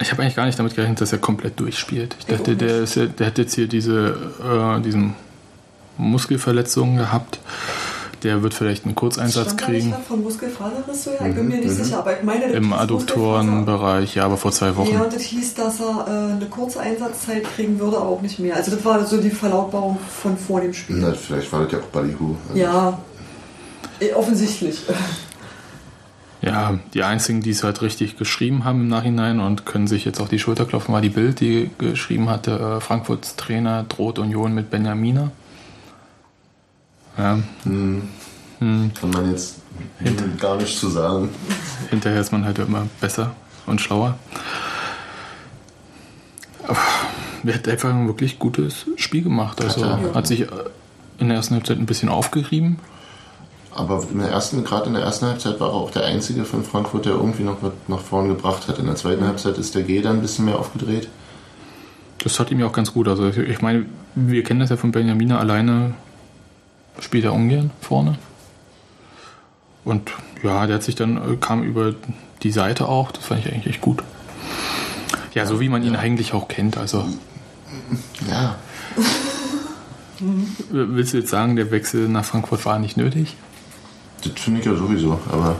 ich 0.00 0.10
habe 0.10 0.22
eigentlich 0.22 0.36
gar 0.36 0.46
nicht 0.46 0.58
damit 0.58 0.74
gerechnet, 0.74 1.00
dass 1.00 1.12
er 1.12 1.18
komplett 1.18 1.58
durchspielt. 1.60 2.16
Ich 2.18 2.26
dachte, 2.26 2.56
der, 2.56 2.82
ist 2.82 2.96
ja, 2.96 3.06
der 3.06 3.28
hat 3.28 3.38
jetzt 3.38 3.54
hier 3.54 3.68
diese 3.68 4.16
äh, 4.42 4.80
diesen 4.82 5.14
Muskelverletzungen 5.96 6.96
gehabt. 6.96 7.38
Der 8.22 8.42
wird 8.42 8.54
vielleicht 8.54 8.84
einen 8.84 8.94
Kurzeinsatz 8.94 9.52
Stand 9.52 9.60
da 9.60 9.68
nicht 9.68 9.82
kriegen 9.82 9.96
von 10.06 10.22
Muskelfaserriss 10.22 11.04
so? 11.04 11.10
Ja, 11.10 11.26
ich 11.26 11.34
bin 11.34 11.48
mir 11.48 11.58
nicht 11.58 11.70
sicher, 11.70 11.98
aber 11.98 12.16
ich 12.16 12.22
meine, 12.22 12.46
im 12.46 12.72
Adduktorenbereich, 12.72 14.14
ja, 14.14 14.24
aber 14.24 14.36
vor 14.36 14.52
zwei 14.52 14.68
Muskelfaser. 14.68 14.92
Ja, 14.92 14.98
Wochen. 15.00 15.06
und 15.06 15.14
das 15.14 15.22
hieß, 15.22 15.54
dass 15.54 15.80
er 15.80 16.06
äh, 16.06 16.32
eine 16.32 16.46
kurze 16.46 16.80
Einsatzzeit 16.80 17.44
kriegen 17.44 17.78
würde, 17.78 17.98
aber 17.98 18.08
auch 18.08 18.22
nicht 18.22 18.38
mehr. 18.38 18.56
Also 18.56 18.70
das 18.70 18.84
war 18.84 19.04
so 19.04 19.20
die 19.20 19.30
Verlautbarung 19.30 19.98
von 19.98 20.36
vor 20.36 20.60
dem 20.60 20.72
Spiel. 20.72 20.96
Na, 20.98 21.12
vielleicht 21.12 21.52
war 21.52 21.64
das 21.64 21.72
ja 21.72 21.78
auch 21.78 21.84
Ballyhoo. 21.84 22.36
Also, 22.48 22.60
Ja, 22.60 22.98
eh, 24.00 24.12
offensichtlich. 24.14 24.82
Ja, 26.42 26.78
die 26.94 27.02
einzigen, 27.02 27.40
die 27.40 27.50
es 27.50 27.64
halt 27.64 27.82
richtig 27.82 28.16
geschrieben 28.18 28.64
haben 28.64 28.82
im 28.82 28.88
Nachhinein 28.88 29.40
und 29.40 29.66
können 29.66 29.86
sich 29.86 30.04
jetzt 30.04 30.20
auf 30.20 30.28
die 30.28 30.38
Schulter 30.38 30.64
klopfen, 30.64 30.94
war 30.94 31.00
die 31.00 31.08
Bild, 31.08 31.40
die 31.40 31.70
geschrieben 31.78 32.28
hatte, 32.28 32.76
äh, 32.76 32.80
Frankfurts 32.80 33.36
Trainer 33.36 33.84
droht 33.88 34.18
Union 34.18 34.54
mit 34.54 34.70
Benjamina. 34.70 35.32
Ja, 37.18 37.38
Kann 37.64 39.10
man 39.12 39.30
jetzt 39.30 39.56
gar 40.38 40.56
nicht 40.56 40.78
zu 40.78 40.88
sagen. 40.88 41.28
hinterher 41.90 42.20
ist 42.20 42.32
man 42.32 42.44
halt 42.44 42.58
immer 42.58 42.86
besser 43.00 43.32
und 43.66 43.80
schlauer. 43.80 44.18
Aber 46.66 46.78
er 47.44 47.54
hat 47.54 47.68
einfach 47.68 47.90
ein 47.90 48.06
wirklich 48.06 48.38
gutes 48.38 48.86
Spiel 48.96 49.22
gemacht. 49.22 49.62
Also 49.62 49.84
Hat 49.84 50.00
er. 50.02 50.14
hat 50.14 50.26
sich 50.26 50.42
äh, 50.42 50.46
in 51.18 51.28
der 51.28 51.36
ersten 51.36 51.54
Halbzeit 51.54 51.78
ein 51.78 51.86
bisschen 51.86 52.08
aufgerieben. 52.08 52.78
Aber 53.74 54.02
in 54.10 54.18
der 54.18 54.28
ersten, 54.30 54.64
gerade 54.64 54.86
in 54.86 54.94
der 54.94 55.02
ersten 55.02 55.26
Halbzeit 55.26 55.60
war 55.60 55.68
er 55.68 55.74
auch 55.74 55.90
der 55.90 56.04
Einzige 56.06 56.44
von 56.44 56.64
Frankfurt, 56.64 57.04
der 57.04 57.12
irgendwie 57.12 57.42
noch 57.44 57.58
was 57.62 57.72
nach 57.88 58.00
vorn 58.00 58.28
gebracht 58.28 58.68
hat. 58.68 58.78
In 58.78 58.86
der 58.86 58.96
zweiten 58.96 59.24
Halbzeit 59.24 59.58
ist 59.58 59.74
der 59.74 59.82
G 59.82 60.00
dann 60.00 60.16
ein 60.16 60.22
bisschen 60.22 60.46
mehr 60.46 60.58
aufgedreht. 60.58 61.08
Das 62.18 62.40
hat 62.40 62.50
ihm 62.50 62.58
ja 62.58 62.66
auch 62.66 62.72
ganz 62.72 62.92
gut. 62.92 63.06
Also 63.06 63.28
ich 63.28 63.60
meine, 63.60 63.86
wir 64.14 64.42
kennen 64.42 64.60
das 64.60 64.70
ja 64.70 64.76
von 64.76 64.92
Benjamina 64.92 65.38
alleine 65.38 65.94
spielt 67.00 67.24
er 67.24 67.32
ungern 67.32 67.70
vorne. 67.80 68.18
Und 69.84 70.10
ja, 70.42 70.66
der 70.66 70.76
hat 70.76 70.82
sich 70.82 70.94
dann 70.94 71.16
äh, 71.16 71.36
kam 71.36 71.62
über 71.62 71.94
die 72.42 72.50
Seite 72.50 72.88
auch. 72.88 73.12
Das 73.12 73.24
fand 73.26 73.44
ich 73.44 73.52
eigentlich 73.52 73.66
echt 73.74 73.80
gut. 73.80 74.02
Ja, 75.34 75.46
so 75.46 75.60
wie 75.60 75.68
man 75.68 75.82
ihn 75.82 75.96
eigentlich 75.96 76.32
auch 76.32 76.48
kennt. 76.48 76.76
Also 76.78 77.06
Ja, 78.28 78.56
willst 80.70 81.12
du 81.12 81.18
jetzt 81.18 81.30
sagen, 81.30 81.56
der 81.56 81.70
Wechsel 81.70 82.08
nach 82.08 82.24
Frankfurt 82.24 82.64
war 82.64 82.78
nicht 82.78 82.96
nötig? 82.96 83.36
das 84.24 84.32
finde 84.42 84.60
ich 84.60 84.66
ja 84.66 84.74
sowieso, 84.74 85.20
aber. 85.30 85.56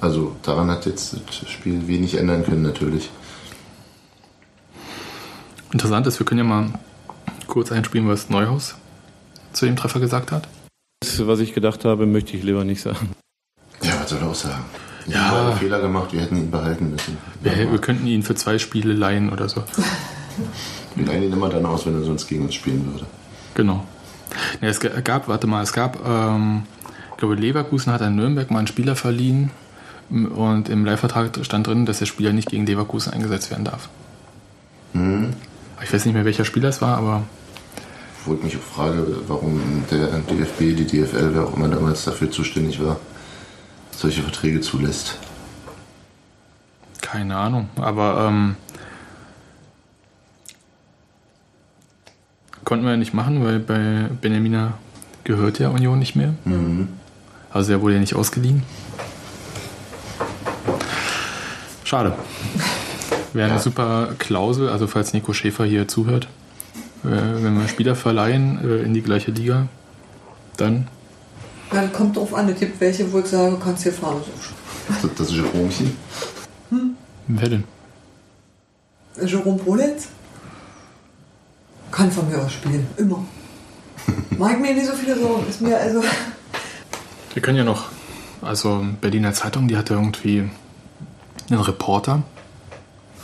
Also 0.00 0.36
daran 0.42 0.70
hat 0.70 0.86
jetzt 0.86 1.16
das 1.26 1.50
Spiel 1.50 1.88
wenig 1.88 2.14
ändern 2.16 2.44
können, 2.44 2.62
natürlich. 2.62 3.10
Interessant 5.72 6.06
ist, 6.06 6.18
wir 6.20 6.26
können 6.26 6.38
ja 6.38 6.44
mal 6.44 6.70
kurz 7.46 7.72
einspielen, 7.72 8.08
was 8.08 8.28
Neuhaus 8.30 8.74
zu 9.52 9.66
dem 9.66 9.76
Treffer 9.76 10.00
gesagt 10.00 10.32
hat. 10.32 10.48
Das, 11.00 11.26
was 11.26 11.40
ich 11.40 11.54
gedacht 11.54 11.84
habe, 11.84 12.06
möchte 12.06 12.36
ich 12.36 12.42
lieber 12.42 12.64
nicht 12.64 12.80
sagen. 12.82 13.10
Ja, 13.82 14.00
was 14.00 14.10
soll 14.10 14.18
er 14.20 14.28
auch 14.28 14.34
sagen? 14.34 14.64
Wir 15.06 15.14
Ja. 15.16 15.20
haben 15.30 15.46
einen 15.50 15.58
Fehler 15.58 15.80
gemacht, 15.80 16.12
wir 16.12 16.20
hätten 16.20 16.36
ihn 16.36 16.50
behalten 16.50 16.90
müssen. 16.90 17.16
Wir, 17.42 17.70
wir 17.70 17.78
könnten 17.78 18.06
ihn 18.06 18.22
für 18.22 18.34
zwei 18.34 18.58
Spiele 18.58 18.92
leihen 18.92 19.30
oder 19.32 19.48
so. 19.48 19.62
Wir 20.96 21.06
leihen 21.06 21.22
ihn 21.24 21.32
immer 21.32 21.48
dann 21.48 21.64
aus, 21.66 21.86
wenn 21.86 21.94
er 21.94 22.02
sonst 22.04 22.26
gegen 22.26 22.42
uns 22.44 22.54
spielen 22.54 22.84
würde. 22.92 23.06
Genau. 23.54 23.84
Ja, 24.60 24.68
es 24.68 24.80
ga- 24.80 25.00
gab, 25.02 25.28
warte 25.28 25.46
mal, 25.46 25.62
es 25.62 25.72
gab, 25.72 26.04
ähm, 26.06 26.64
ich 27.12 27.16
glaube, 27.18 27.36
Leverkusen 27.36 27.92
hat 27.92 28.02
an 28.02 28.16
Nürnberg 28.16 28.50
mal 28.50 28.58
einen 28.58 28.66
Spieler 28.66 28.96
verliehen 28.96 29.50
und 30.10 30.68
im 30.68 30.84
Leihvertrag 30.84 31.30
stand 31.42 31.66
drin, 31.66 31.86
dass 31.86 32.00
der 32.00 32.06
Spieler 32.06 32.32
nicht 32.32 32.48
gegen 32.50 32.66
Leverkusen 32.66 33.12
eingesetzt 33.12 33.50
werden 33.50 33.64
darf. 33.64 33.88
Ich 35.82 35.92
weiß 35.92 36.04
nicht 36.04 36.14
mehr, 36.14 36.24
welcher 36.24 36.44
Spieler 36.44 36.68
es 36.70 36.80
war, 36.82 36.96
aber 36.98 37.22
Wo 38.24 38.34
ich 38.34 38.42
mich 38.42 38.56
auch 38.56 38.60
frage, 38.76 39.06
warum 39.28 39.84
der 39.90 40.06
DFB, 40.20 40.76
die 40.76 40.86
DFL, 40.86 41.30
wer 41.34 41.44
auch 41.44 41.56
immer 41.56 41.68
damals 41.68 42.04
dafür 42.04 42.30
zuständig 42.30 42.82
war, 42.82 42.96
solche 43.92 44.22
Verträge 44.22 44.60
zulässt. 44.60 45.18
keine 47.00 47.36
Ahnung. 47.36 47.68
Aber 47.76 48.26
ähm, 48.28 48.56
konnten 52.64 52.84
wir 52.84 52.92
ja 52.92 52.96
nicht 52.96 53.14
machen, 53.14 53.44
weil 53.44 53.60
bei 53.60 54.08
Benjamina 54.20 54.74
gehört 55.24 55.58
ja 55.60 55.68
Union 55.68 55.98
nicht 56.00 56.16
mehr. 56.16 56.34
Also 57.52 57.72
er 57.72 57.80
wurde 57.80 57.94
ja 57.94 58.00
nicht 58.00 58.14
ausgeliehen. 58.14 58.64
Schade. 61.84 62.14
Wäre 63.32 63.46
eine 63.46 63.56
Ja. 63.56 63.60
super 63.62 64.10
Klausel, 64.18 64.68
also 64.68 64.86
falls 64.86 65.12
Nico 65.12 65.32
Schäfer 65.32 65.64
hier 65.64 65.86
zuhört, 65.88 66.28
äh, 67.04 67.08
wenn 67.08 67.58
wir 67.58 67.68
Spieler 67.68 67.94
verleihen 67.94 68.58
äh, 68.64 68.82
in 68.82 68.94
die 68.94 69.02
gleiche 69.02 69.30
Liga, 69.30 69.68
dann 70.56 70.88
Ja, 71.72 71.82
das 71.82 71.92
kommt 71.92 72.16
drauf 72.16 72.32
an. 72.34 72.48
Es 72.48 72.58
gibt 72.60 72.80
welche, 72.80 73.12
wo 73.12 73.18
ich 73.18 73.26
sage, 73.26 73.56
kannst 73.62 73.82
hier 73.82 73.92
fahren. 73.92 74.22
Das, 75.02 75.10
das 75.16 75.28
ist 75.28 75.34
Jeromchen. 75.34 75.96
wer 77.26 77.48
denn? 77.48 77.64
Jerome 79.24 79.58
Polenz 79.58 80.08
kann 81.90 82.10
von 82.10 82.28
mir 82.28 82.38
aus 82.40 82.52
spielen. 82.52 82.86
Immer. 82.96 83.24
Mag 84.38 84.60
mir 84.60 84.74
nicht 84.74 84.86
so 84.86 84.92
viele 84.92 85.18
Sorgen. 85.18 85.46
Ist 85.48 85.60
mir 85.60 85.76
also. 85.78 86.02
Wir 87.32 87.42
können 87.42 87.58
ja 87.58 87.64
noch, 87.64 87.86
also 88.42 88.84
Berliner 89.00 89.32
Zeitung, 89.32 89.66
die 89.68 89.76
hatte 89.76 89.94
irgendwie 89.94 90.48
einen 91.50 91.60
Reporter, 91.60 92.22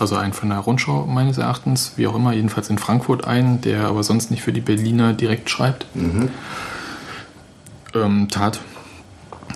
also 0.02 0.16
einen 0.16 0.32
von 0.32 0.50
der 0.50 0.58
Rundschau 0.58 1.06
meines 1.06 1.38
Erachtens, 1.38 1.92
wie 1.96 2.06
auch 2.06 2.14
immer, 2.14 2.32
jedenfalls 2.32 2.68
in 2.68 2.76
Frankfurt 2.76 3.24
einen, 3.26 3.60
der 3.60 3.84
aber 3.84 4.02
sonst 4.02 4.30
nicht 4.30 4.42
für 4.42 4.52
die 4.52 4.60
Berliner 4.60 5.12
direkt 5.14 5.48
schreibt. 5.48 5.86
Ähm, 7.94 8.28
tat 8.28 8.60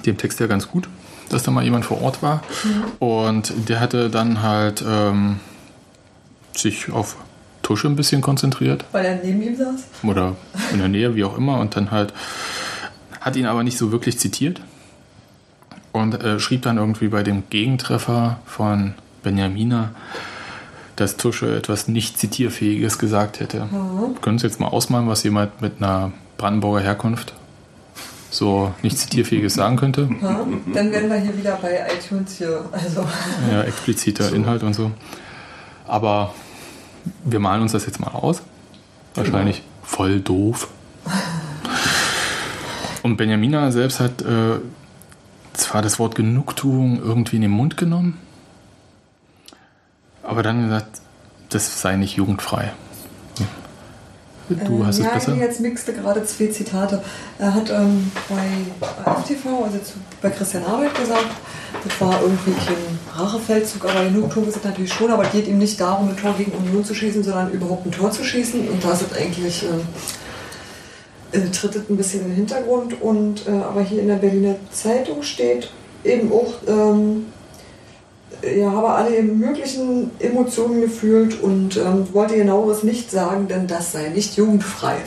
dem 0.07 0.17
Text 0.17 0.41
ja 0.41 0.47
ganz 0.47 0.69
gut, 0.69 0.89
dass 1.29 1.43
da 1.43 1.51
mal 1.51 1.65
jemand 1.65 1.85
vor 1.85 2.01
Ort 2.01 2.23
war. 2.23 2.43
Und 3.01 3.53
der 3.69 3.81
hatte 3.81 4.09
dann 4.09 4.43
halt 4.43 4.85
ähm, 4.87 5.41
sich 6.55 6.93
auf 6.93 7.17
Tusche 7.63 7.89
ein 7.89 7.97
bisschen 7.97 8.23
konzentriert 8.23 8.85
Weil 8.93 9.05
er 9.05 9.17
neben 9.25 9.43
ihm 9.43 9.57
saß. 9.57 9.87
oder 10.05 10.37
in 10.73 10.79
der 10.79 10.89
Nähe, 10.89 11.17
wie 11.17 11.25
auch 11.25 11.37
immer, 11.37 11.59
und 11.59 11.75
dann 11.77 11.91
halt 11.91 12.15
hat 13.21 13.35
ihn 13.35 13.47
aber 13.47 13.65
nicht 13.65 13.77
so 13.77 13.91
wirklich 13.91 14.21
zitiert 14.21 14.61
und 15.91 16.23
äh, 16.23 16.39
schrieb 16.39 16.63
dann 16.63 16.77
irgendwie 16.77 17.09
bei 17.09 17.25
dem 17.25 17.43
Gegentreffer 17.51 18.39
von 18.47 18.95
Benjamina, 19.25 19.91
dass 20.97 21.17
Tusche 21.17 21.55
etwas 21.57 21.89
nicht 21.89 22.19
zitierfähiges 22.19 22.99
gesagt 22.99 23.41
hätte. 23.41 23.69
Können 24.23 24.39
Sie 24.39 24.47
jetzt 24.47 24.61
mal 24.61 24.69
ausmalen, 24.69 25.09
was 25.09 25.23
jemand 25.23 25.61
mit 25.61 25.75
einer 25.79 26.13
Brandenburger 26.39 26.81
Herkunft 26.81 27.35
so 28.31 28.75
nicht 28.83 28.99
zitierfähiges 28.99 29.55
sagen 29.55 29.77
könnte? 29.77 30.09
Ja? 30.23 30.47
Dann 30.73 30.91
werden 30.91 31.09
wir 31.09 31.17
hier 31.17 31.37
wieder 31.37 31.59
bei 31.61 31.87
iTunes 31.95 32.37
hier. 32.39 32.65
Also. 32.73 33.07
Ja, 33.51 33.63
expliziter 33.63 34.33
Inhalt 34.33 34.63
und 34.63 34.75
so. 34.75 34.91
Aber 35.87 36.35
wir 37.25 37.41
malen 37.41 37.63
uns 37.63 37.73
das 37.73 37.87
jetzt 37.87 38.01
mal 38.01 38.11
aus. 38.11 38.43
Wahrscheinlich 39.15 39.63
voll 39.83 40.21
doof. 40.21 40.69
Und 43.03 43.17
Benjamina 43.17 43.71
selbst 43.71 44.01
hat 44.01 44.23
äh, 44.23 44.59
zwar 45.53 45.83
das 45.83 45.99
Wort 45.99 46.17
Genugtuung 46.17 47.01
irgendwie 47.01 47.37
in 47.37 47.43
den 47.43 47.53
Mund 47.53 47.77
genommen, 47.77 48.19
aber 50.27 50.43
dann 50.43 50.65
gesagt, 50.65 51.01
das 51.49 51.81
sei 51.81 51.97
nicht 51.97 52.17
jugendfrei. 52.17 52.73
Du 54.49 54.87
hast 54.87 54.99
Ähm, 54.99 55.05
es 55.05 55.11
ja, 55.11 55.15
besser? 55.15 55.33
nee, 55.33 55.41
jetzt 55.41 55.61
mixte 55.61 55.93
gerade 55.93 56.25
zwei 56.25 56.47
Zitate. 56.47 57.03
Er 57.39 57.53
hat 57.53 57.69
ähm, 57.71 58.12
bei 58.29 59.05
AFTV, 59.11 59.65
also 59.65 59.79
zu, 59.79 59.95
bei 60.23 60.31
Christian 60.31 60.65
Arbeit 60.65 60.95
gesagt, 60.95 61.27
das 61.83 62.01
war 62.01 62.21
irgendwie 62.23 62.53
kein 62.53 62.77
Rachefeldzug, 63.17 63.85
aber 63.85 64.05
Genugtuung 64.05 64.47
ist 64.47 64.57
es 64.57 64.62
natürlich 64.65 64.93
schon, 64.93 65.11
aber 65.11 65.25
es 65.25 65.33
geht 65.33 65.49
ihm 65.49 65.59
nicht 65.59 65.81
darum, 65.81 66.11
ein 66.11 66.17
Tor 66.17 66.35
gegen 66.39 66.53
Union 66.53 66.85
zu 66.85 66.95
schießen, 66.95 67.25
sondern 67.25 67.51
überhaupt 67.51 67.87
ein 67.87 67.91
Tor 67.93 68.12
zu 68.12 68.23
schießen. 68.23 68.69
Und 68.69 68.85
da 68.85 68.93
ist 68.93 69.03
es 69.11 69.19
eigentlich, 69.19 69.65
äh, 71.33 71.39
äh, 71.39 71.51
tritt 71.51 71.75
es 71.75 71.91
ein 71.91 71.97
bisschen 71.97 72.21
in 72.23 72.29
den 72.29 72.37
Hintergrund. 72.37 73.03
Und, 73.03 73.49
äh, 73.49 73.51
aber 73.51 73.83
hier 73.83 74.01
in 74.01 74.07
der 74.07 74.17
Berliner 74.17 74.55
Zeitung 74.71 75.25
steht 75.25 75.73
eben 76.05 76.31
auch, 76.33 76.55
ähm, 76.69 77.27
ja, 78.42 78.70
habe 78.70 78.88
alle 78.90 79.22
möglichen 79.22 80.11
Emotionen 80.18 80.81
gefühlt 80.81 81.40
und 81.42 81.77
ähm, 81.77 82.07
wollte 82.12 82.37
genaueres 82.37 82.83
nicht 82.83 83.11
sagen, 83.11 83.49
denn 83.49 83.66
das 83.66 83.92
sei 83.92 84.09
nicht 84.09 84.37
jugendfrei. 84.37 84.99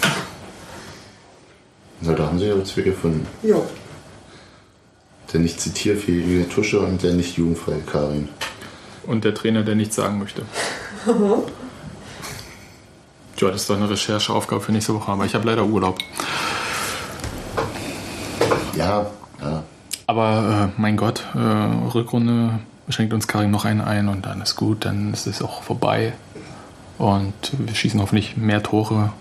So, 2.01 2.13
da 2.13 2.27
haben 2.27 2.39
sie 2.39 2.45
ja 2.45 2.63
zwei 2.63 2.81
gefunden. 2.81 3.27
Jo. 3.43 3.65
Der 5.33 5.39
nicht 5.41 5.59
zitierfähige 5.59 6.47
Tusche 6.49 6.79
und 6.79 7.03
der 7.03 7.13
nicht 7.13 7.37
jugendfreie 7.37 7.81
Karin. 7.81 8.29
Und 9.05 9.25
der 9.25 9.33
Trainer, 9.33 9.63
der 9.63 9.75
nichts 9.75 9.95
sagen 9.95 10.17
möchte. 10.19 10.43
Tja, 13.35 13.51
das 13.51 13.61
ist 13.61 13.69
doch 13.69 13.77
eine 13.77 13.89
Rechercheaufgabe 13.89 14.61
für 14.61 14.71
nächste 14.71 14.93
Woche, 14.93 15.11
aber 15.11 15.25
ich 15.25 15.33
habe 15.35 15.45
leider 15.45 15.65
Urlaub. 15.65 15.97
Ja, 18.75 19.09
ja. 19.41 19.63
Aber 20.07 20.71
äh, 20.77 20.81
mein 20.81 20.97
Gott, 20.97 21.23
äh, 21.35 21.39
Rückrunde 21.93 22.59
schenkt 22.89 23.13
uns 23.13 23.27
Karim 23.27 23.51
noch 23.51 23.65
einen 23.65 23.81
ein 23.81 24.07
und 24.07 24.25
dann 24.25 24.41
ist 24.41 24.55
gut, 24.55 24.85
dann 24.85 25.13
ist 25.13 25.27
es 25.27 25.41
auch 25.41 25.63
vorbei. 25.63 26.13
Und 26.97 27.33
wir 27.57 27.73
schießen 27.73 28.01
hoffentlich 28.01 28.35
mehr 28.35 28.61
Tore. 28.61 29.13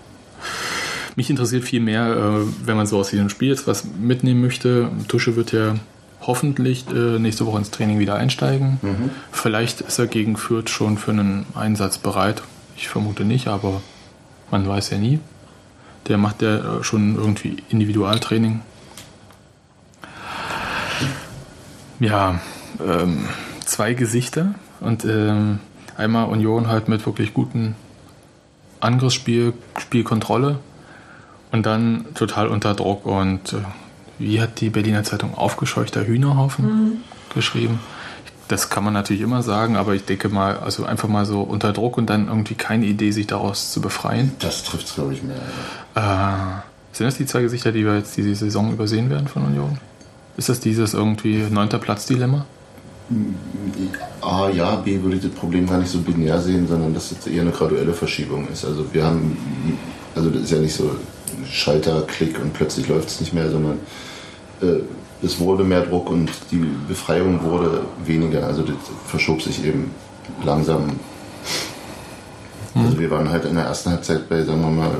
Mich 1.15 1.29
interessiert 1.29 1.63
viel 1.63 1.79
mehr, 1.79 2.07
äh, 2.07 2.65
wenn 2.65 2.77
man 2.77 2.87
so 2.87 2.99
aus 2.99 3.09
diesem 3.09 3.29
Spiel 3.29 3.49
jetzt 3.49 3.67
was 3.67 3.85
mitnehmen 3.85 4.41
möchte. 4.41 4.89
Tusche 5.07 5.35
wird 5.35 5.51
ja 5.51 5.75
hoffentlich 6.21 6.85
äh, 6.89 7.19
nächste 7.19 7.45
Woche 7.45 7.57
ins 7.57 7.71
Training 7.71 7.99
wieder 7.99 8.15
einsteigen. 8.15 8.79
Vielleicht 9.31 9.81
ist 9.81 9.99
er 9.99 10.07
gegen 10.07 10.35
Fürth 10.37 10.69
schon 10.69 10.97
für 10.97 11.11
einen 11.11 11.45
Einsatz 11.55 11.97
bereit. 11.97 12.41
Ich 12.75 12.89
vermute 12.89 13.23
nicht, 13.25 13.47
aber 13.47 13.81
man 14.51 14.67
weiß 14.67 14.89
ja 14.91 14.97
nie. 14.97 15.19
Der 16.07 16.17
macht 16.17 16.41
ja 16.41 16.79
äh, 16.79 16.83
schon 16.83 17.15
irgendwie 17.15 17.57
Individualtraining. 17.69 18.61
Ja, 21.99 22.39
ähm, 22.85 23.27
zwei 23.69 23.93
Gesichter 23.93 24.55
und 24.79 25.05
ähm, 25.05 25.59
einmal 25.97 26.27
Union 26.29 26.67
halt 26.67 26.87
mit 26.87 27.05
wirklich 27.05 27.33
guten 27.33 27.75
Angriffsspiel, 28.79 29.53
Spielkontrolle 29.77 30.59
und 31.51 31.65
dann 31.65 32.05
total 32.15 32.47
unter 32.47 32.73
Druck 32.73 33.05
und 33.05 33.53
äh, 33.53 33.57
wie 34.17 34.41
hat 34.41 34.59
die 34.59 34.69
Berliner 34.69 35.03
Zeitung 35.03 35.35
aufgescheuchter 35.35 36.05
Hühnerhaufen 36.05 37.03
geschrieben? 37.33 37.79
Das 38.49 38.69
kann 38.69 38.83
man 38.83 38.93
natürlich 38.93 39.21
immer 39.21 39.43
sagen, 39.43 39.77
aber 39.77 39.93
ich 39.93 40.05
denke 40.05 40.27
mal, 40.27 40.57
also 40.57 40.83
einfach 40.83 41.07
mal 41.07 41.25
so 41.25 41.41
unter 41.41 41.71
Druck 41.71 41.97
und 41.97 42.09
dann 42.09 42.27
irgendwie 42.27 42.55
keine 42.55 42.85
Idee, 42.85 43.11
sich 43.11 43.27
daraus 43.27 43.71
zu 43.71 43.79
befreien. 43.79 44.31
Das 44.39 44.63
trifft 44.63 44.87
es, 44.87 44.95
glaube 44.95 45.13
ich, 45.13 45.21
mehr. 45.21 45.37
ja. 45.95 46.57
Äh, 46.57 46.61
sind 46.91 47.05
das 47.05 47.15
die 47.15 47.27
zwei 47.27 47.41
Gesichter, 47.43 47.71
die 47.71 47.85
wir 47.85 47.95
jetzt 47.95 48.17
diese 48.17 48.33
Saison 48.33 48.73
übersehen 48.73 49.09
werden 49.09 49.27
von 49.27 49.45
Union? 49.45 49.77
Ist 50.37 50.49
das 50.49 50.59
dieses 50.59 50.95
irgendwie 50.95 51.43
neunter 51.49 51.77
Platz-Dilemma? 51.77 52.45
A, 54.21 54.49
ja, 54.49 54.75
B 54.75 55.01
würde 55.01 55.15
ich 55.15 55.23
das 55.23 55.31
Problem 55.31 55.67
gar 55.67 55.79
nicht 55.79 55.89
so 55.89 55.99
binär 55.99 56.39
sehen, 56.39 56.67
sondern 56.67 56.93
dass 56.93 57.11
es 57.11 57.25
eher 57.25 57.41
eine 57.41 57.51
graduelle 57.51 57.93
Verschiebung 57.93 58.47
ist. 58.49 58.65
Also 58.65 58.85
wir 58.93 59.03
haben, 59.03 59.37
also 60.15 60.29
das 60.29 60.43
ist 60.43 60.51
ja 60.51 60.59
nicht 60.59 60.75
so 60.75 60.91
Schalter, 61.49 62.03
Klick 62.03 62.39
und 62.39 62.53
plötzlich 62.53 62.87
läuft 62.87 63.09
es 63.09 63.19
nicht 63.19 63.33
mehr, 63.33 63.49
sondern 63.49 63.79
äh, 64.61 64.81
es 65.21 65.39
wurde 65.39 65.63
mehr 65.63 65.81
Druck 65.81 66.09
und 66.09 66.29
die 66.51 66.65
Befreiung 66.87 67.43
wurde 67.43 67.81
weniger. 68.05 68.45
Also 68.45 68.61
das 68.63 68.75
verschob 69.07 69.41
sich 69.41 69.65
eben 69.65 69.91
langsam. 70.43 70.91
Also 72.75 72.99
wir 72.99 73.09
waren 73.09 73.29
halt 73.29 73.45
in 73.45 73.55
der 73.55 73.65
ersten 73.65 73.89
Halbzeit 73.89 74.29
bei, 74.29 74.43
sagen 74.43 74.61
wir 74.61 74.69
mal, 74.69 74.91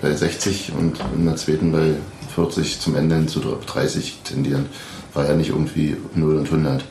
bei 0.00 0.14
60 0.14 0.72
und 0.78 0.98
in 1.16 1.26
der 1.26 1.36
zweiten 1.36 1.72
bei 1.72 1.94
40 2.34 2.80
zum 2.80 2.94
Ende 2.96 3.16
hin 3.16 3.28
zu 3.28 3.40
30 3.40 4.20
tendieren. 4.24 4.66
War 5.12 5.26
ja 5.26 5.34
nicht 5.34 5.50
irgendwie 5.50 5.96
0 6.14 6.36
und 6.36 6.46
100. 6.46 6.84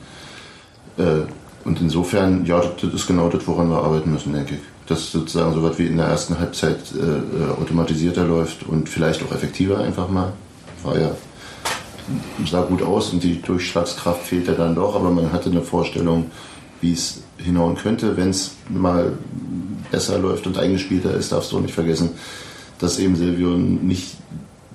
Äh, 0.97 1.25
und 1.65 1.79
insofern, 1.79 2.45
ja, 2.45 2.62
das, 2.82 2.93
ist 2.93 3.08
genau 3.08 3.29
das, 3.29 3.47
woran 3.47 3.69
wir 3.69 3.77
arbeiten 3.77 4.12
müssen, 4.12 4.34
denke 4.34 4.56
ich. 4.56 4.62
Dass 4.88 5.12
sozusagen 5.12 5.53
so 5.53 5.63
was 5.63 5.79
wie 5.79 5.88
in 5.88 5.97
der 5.97 6.08
ersten 6.08 6.38
Halbzeit 6.38 6.79
äh, 6.93 6.99
äh, 6.99 7.51
automatisierter 7.60 8.25
läuft 8.25 8.67
und 8.67 8.89
vielleicht 8.89 9.23
auch 9.23 9.32
effektiver 9.32 9.79
einfach 9.79 10.10
mal. 10.10 10.34
War 10.84 10.99
ja 10.99 11.12
sah 12.45 12.63
gut 12.63 12.82
aus 12.82 13.13
und 13.13 13.23
die 13.23 13.41
Durchschlagskraft 13.41 14.23
fehlte 14.23 14.53
dann 14.53 14.75
doch, 14.75 14.95
aber 14.95 15.10
man 15.10 15.32
hatte 15.32 15.49
eine 15.49 15.62
Vorstellung, 15.62 16.32
wie 16.82 16.93
es 16.93 17.21
hinhauen 17.38 17.75
könnte, 17.75 18.17
wenn 18.17 18.29
es 18.29 18.56
mal 18.69 19.13
besser 19.91 20.17
läuft 20.19 20.47
und 20.47 20.58
eingespielter 20.58 21.13
ist, 21.13 21.32
darfst 21.32 21.51
du 21.51 21.58
auch 21.58 21.62
nicht 21.62 21.73
vergessen, 21.73 22.10
dass 22.79 22.99
eben 22.99 23.15
Silvio 23.15 23.49
nicht, 23.51 24.17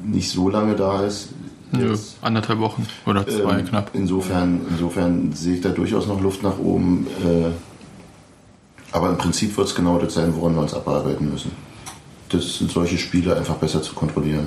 nicht 0.03 0.31
so 0.31 0.49
lange 0.49 0.75
da 0.75 1.05
ist. 1.05 1.31
Nö, 1.73 1.97
anderthalb 2.23 2.61
Wochen 2.61 2.87
oder 3.07 3.27
zwei 3.27 3.59
ähm, 3.59 3.67
knapp. 3.67 3.91
Insofern, 3.93 4.61
insofern 4.71 5.33
sehe 5.33 5.57
ich 5.57 5.61
da 5.61 5.69
durchaus 5.71 6.07
noch 6.07 6.21
Luft 6.21 6.43
nach 6.43 6.59
oben. 6.59 7.07
Äh, 7.25 7.51
aber 8.93 9.11
im 9.11 9.19
Prinzip 9.19 9.57
wird 9.57 9.69
es 9.69 9.75
genau 9.75 9.99
das 9.99 10.15
sein, 10.15 10.35
woran 10.35 10.55
wir 10.55 10.63
uns 10.63 10.73
abarbeiten 10.73 11.31
müssen. 11.31 11.53
Das 12.31 12.59
sind 12.59 12.71
solche 12.71 12.97
Spiele 12.97 13.37
einfach 13.37 13.57
besser 13.57 13.83
zu 13.83 13.95
kontrollieren. 13.95 14.47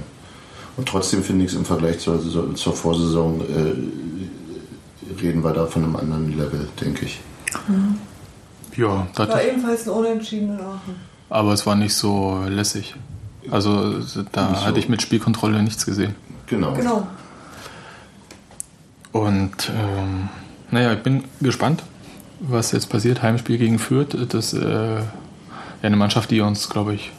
Und 0.77 0.87
trotzdem 0.87 1.21
finde 1.21 1.45
ich 1.45 1.51
es 1.51 1.57
im 1.57 1.65
Vergleich 1.65 1.99
zur, 1.99 2.55
zur 2.55 2.73
Vorsaison, 2.73 3.41
äh, 3.41 5.21
reden 5.21 5.43
wir 5.43 5.51
da 5.51 5.65
von 5.67 5.83
einem 5.83 5.95
anderen 5.95 6.37
Level, 6.37 6.67
denke 6.79 7.05
ich. 7.05 7.19
Ja, 8.75 9.07
das 9.15 9.29
War 9.29 9.43
ebenfalls 9.43 9.87
ein 9.87 9.93
Unentschieden 9.93 10.57
in 10.57 10.59
Aachen. 10.59 10.95
aber 11.29 11.53
es 11.53 11.65
war 11.65 11.75
nicht 11.75 11.93
so 11.93 12.43
lässig. 12.47 12.95
Also 13.49 13.99
da 14.31 14.55
so. 14.55 14.65
hatte 14.65 14.79
ich 14.79 14.87
mit 14.87 15.01
Spielkontrolle 15.01 15.61
nichts 15.61 15.85
gesehen. 15.85 16.15
Genau. 16.51 16.73
Genau. 16.73 17.07
Und 19.13 19.71
ähm, 19.73 20.29
naja, 20.69 20.93
ich 20.93 20.99
bin 20.99 21.23
gespannt, 21.39 21.81
was 22.41 22.73
jetzt 22.73 22.89
passiert. 22.89 23.23
Heimspiel 23.23 23.57
gegen 23.57 23.79
Fürth, 23.79 24.15
das 24.29 24.53
ist 24.53 24.61
äh, 24.61 24.95
ja 24.97 25.03
eine 25.81 25.95
Mannschaft, 25.95 26.29
die 26.29 26.41
uns, 26.41 26.69
glaube 26.69 26.93
ich, 26.93 27.11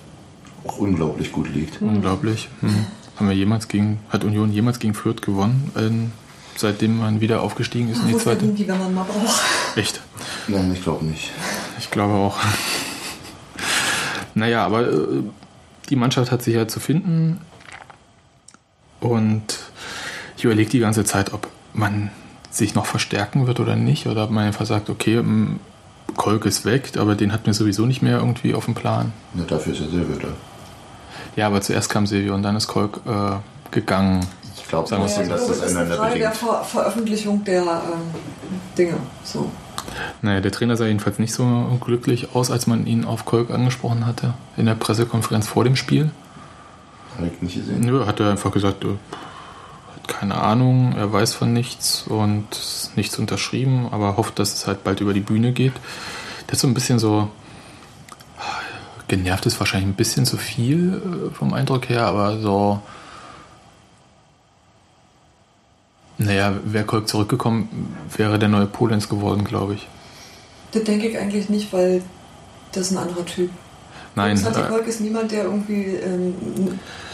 Auch 0.66 0.78
unglaublich 0.78 1.32
gut 1.32 1.48
liegt. 1.52 1.80
unglaublich. 1.80 2.48
Hm. 2.60 2.86
Haben 3.16 3.28
wir 3.28 3.34
jemals 3.34 3.68
gegen, 3.68 4.00
hat 4.10 4.22
Union 4.22 4.52
jemals 4.52 4.78
gegen 4.78 4.92
Fürth 4.94 5.22
gewonnen, 5.22 5.70
ähm, 5.78 6.12
seitdem 6.56 6.98
man 6.98 7.22
wieder 7.22 7.40
aufgestiegen 7.40 7.90
ist 7.90 8.02
in 8.02 8.08
die 8.08 8.16
zweite? 8.18 8.44
irgendwie, 8.44 8.68
wenn 8.68 8.78
man 8.78 8.94
mal 8.94 9.04
braucht. 9.04 9.40
Echt? 9.76 10.02
Nein, 10.46 10.72
ich 10.74 10.82
glaube 10.82 11.06
nicht. 11.06 11.30
Ich 11.78 11.90
glaube 11.90 12.12
auch. 12.14 12.38
naja, 14.34 14.66
aber 14.66 14.88
äh, 14.88 15.22
die 15.88 15.96
Mannschaft 15.96 16.30
hat 16.30 16.42
sich 16.42 16.54
ja 16.54 16.68
zu 16.68 16.80
finden 16.80 17.40
und 19.02 19.44
ich 20.36 20.44
überlege 20.44 20.70
die 20.70 20.78
ganze 20.78 21.04
Zeit, 21.04 21.32
ob 21.32 21.48
man 21.74 22.10
sich 22.50 22.74
noch 22.74 22.86
verstärken 22.86 23.46
wird 23.46 23.60
oder 23.60 23.76
nicht 23.76 24.06
oder 24.06 24.24
ob 24.24 24.30
man 24.30 24.46
einfach 24.46 24.66
sagt, 24.66 24.90
okay, 24.90 25.16
m, 25.16 25.60
Kolk 26.16 26.44
ist 26.44 26.64
weg, 26.64 26.92
aber 26.98 27.14
den 27.14 27.32
hatten 27.32 27.46
wir 27.46 27.54
sowieso 27.54 27.86
nicht 27.86 28.02
mehr 28.02 28.18
irgendwie 28.18 28.54
auf 28.54 28.66
dem 28.66 28.74
Plan. 28.74 29.12
Na, 29.34 29.44
dafür 29.44 29.72
ist 29.72 29.80
er 29.80 29.88
Silvio 29.88 30.16
da. 30.20 30.28
Ja, 31.36 31.46
aber 31.46 31.62
zuerst 31.62 31.88
kam 31.88 32.06
Silvio 32.06 32.34
und 32.34 32.42
dann 32.42 32.56
ist 32.56 32.68
Kolk 32.68 33.00
äh, 33.06 33.36
gegangen. 33.70 34.26
Ich 34.56 34.68
glaube, 34.68 34.88
Ja, 34.90 34.98
dass 34.98 35.14
glaube, 35.14 35.28
das 35.30 35.42
es 35.48 35.56
ist 35.56 35.62
eine 35.62 35.78
einander 35.78 35.96
Frage 35.96 36.18
der. 36.18 36.32
Ver 36.32 36.64
Veröffentlichung 36.64 37.44
der 37.44 37.62
ähm, 37.62 37.70
Dinge. 38.76 38.96
So. 39.24 39.50
Naja, 40.20 40.40
der 40.40 40.52
Trainer 40.52 40.76
sah 40.76 40.86
jedenfalls 40.86 41.18
nicht 41.18 41.32
so 41.32 41.78
glücklich 41.80 42.34
aus, 42.34 42.50
als 42.50 42.66
man 42.66 42.86
ihn 42.86 43.04
auf 43.04 43.24
Kolk 43.24 43.50
angesprochen 43.50 44.06
hatte 44.06 44.34
in 44.56 44.66
der 44.66 44.74
Pressekonferenz 44.74 45.46
vor 45.48 45.64
dem 45.64 45.76
Spiel. 45.76 46.10
Habe 47.16 47.26
ich 47.26 47.42
nicht 47.42 47.54
gesehen. 47.54 47.80
Nö, 47.80 48.06
hat 48.06 48.20
er 48.20 48.30
einfach 48.30 48.52
gesagt, 48.52 48.84
äh, 48.84 48.88
hat 48.88 50.08
keine 50.08 50.36
Ahnung, 50.36 50.94
er 50.96 51.12
weiß 51.12 51.34
von 51.34 51.52
nichts 51.52 52.04
und 52.08 52.46
ist 52.52 52.96
nichts 52.96 53.18
unterschrieben, 53.18 53.88
aber 53.90 54.16
hofft, 54.16 54.38
dass 54.38 54.54
es 54.54 54.66
halt 54.66 54.84
bald 54.84 55.00
über 55.00 55.14
die 55.14 55.20
Bühne 55.20 55.52
geht. 55.52 55.74
Der 56.46 56.54
ist 56.54 56.60
so 56.60 56.68
ein 56.68 56.74
bisschen 56.74 56.98
so 56.98 57.28
genervt 59.08 59.44
ist 59.44 59.60
wahrscheinlich 59.60 59.90
ein 59.90 59.94
bisschen 59.94 60.24
zu 60.24 60.38
viel 60.38 60.94
äh, 60.94 61.34
vom 61.34 61.52
Eindruck 61.52 61.90
her, 61.90 62.06
aber 62.06 62.38
so 62.38 62.80
naja, 66.16 66.54
wäre 66.64 66.84
Kolk 66.84 67.08
zurückgekommen, 67.08 67.94
wäre 68.16 68.38
der 68.38 68.48
neue 68.48 68.66
Polenz 68.66 69.08
geworden, 69.08 69.44
glaube 69.44 69.74
ich. 69.74 69.88
Das 70.72 70.84
denke 70.84 71.08
ich 71.08 71.18
eigentlich 71.18 71.48
nicht, 71.48 71.72
weil 71.72 72.02
das 72.72 72.86
ist 72.86 72.92
ein 72.92 72.98
anderer 72.98 73.26
Typ. 73.26 73.50
Nein, 74.14 74.36
Santi 74.36 74.60
äh, 74.60 74.64
Kolk 74.68 74.86
ist 74.86 75.00
niemand, 75.00 75.30
der 75.32 75.44
irgendwie 75.44 75.84
ähm, 75.96 76.34